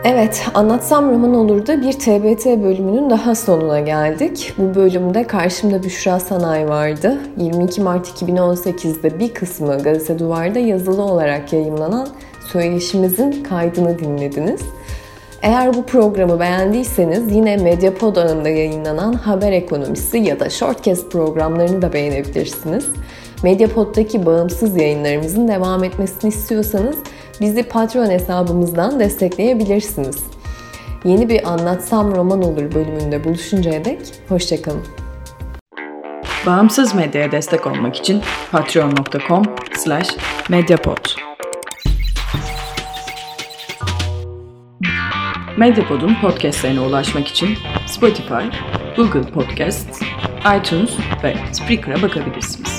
Evet, 0.09 0.46
Anlatsam 0.54 1.11
Roman 1.11 1.34
Olur'da 1.34 1.80
bir 1.80 1.92
TBT 1.92 2.46
bölümünün 2.46 3.11
daha 3.11 3.34
sonuna 3.34 3.80
geldik. 3.80 4.52
Bu 4.59 4.74
bölümde 4.74 5.26
karşımda 5.26 5.82
Büşra 5.82 6.20
Sanay 6.20 6.68
vardı. 6.68 7.18
22 7.36 7.80
Mart 7.80 8.09
2018'de 8.09 9.18
bir 9.18 9.34
kısmı 9.34 9.78
Gazete 9.78 10.18
Duvar'da 10.18 10.59
yazılı 10.59 11.02
olarak 11.02 11.52
yayımlanan 11.52 12.09
söyleşimizin 12.52 13.42
kaydını 13.42 13.98
dinlediniz. 13.98 14.61
Eğer 15.42 15.74
bu 15.74 15.86
programı 15.86 16.40
beğendiyseniz 16.40 17.32
yine 17.32 17.57
Medyapod 17.57 18.16
ağında 18.16 18.48
yayınlanan 18.48 19.12
Haber 19.12 19.52
Ekonomisi 19.52 20.18
ya 20.18 20.40
da 20.40 20.50
Shortcast 20.50 21.12
programlarını 21.12 21.82
da 21.82 21.92
beğenebilirsiniz. 21.92 22.86
Medyapod'daki 23.42 24.26
bağımsız 24.26 24.76
yayınlarımızın 24.76 25.48
devam 25.48 25.84
etmesini 25.84 26.28
istiyorsanız 26.28 26.96
bizi 27.41 27.62
Patreon 27.62 28.11
hesabımızdan 28.11 29.01
destekleyebilirsiniz. 29.01 30.24
Yeni 31.05 31.28
bir 31.28 31.53
Anlatsam 31.53 32.16
Roman 32.16 32.43
Olur 32.43 32.74
bölümünde 32.74 33.24
buluşuncaya 33.24 33.84
dek 33.84 34.01
hoşçakalın. 34.28 34.82
Bağımsız 36.47 36.95
medyaya 36.95 37.32
destek 37.32 37.66
olmak 37.66 37.97
için 37.97 38.22
patreon.com 38.53 39.45
slash 39.76 40.16
medyapod. 40.49 41.26
Medyapod'un 45.57 46.14
podcastlerine 46.20 46.80
ulaşmak 46.80 47.28
için 47.28 47.49
Spotify, 47.87 48.45
Google 48.97 49.30
Podcasts, 49.30 50.03
iTunes 50.59 50.91
ve 51.22 51.37
Spreaker'a 51.53 52.03
bakabilirsiniz. 52.03 52.76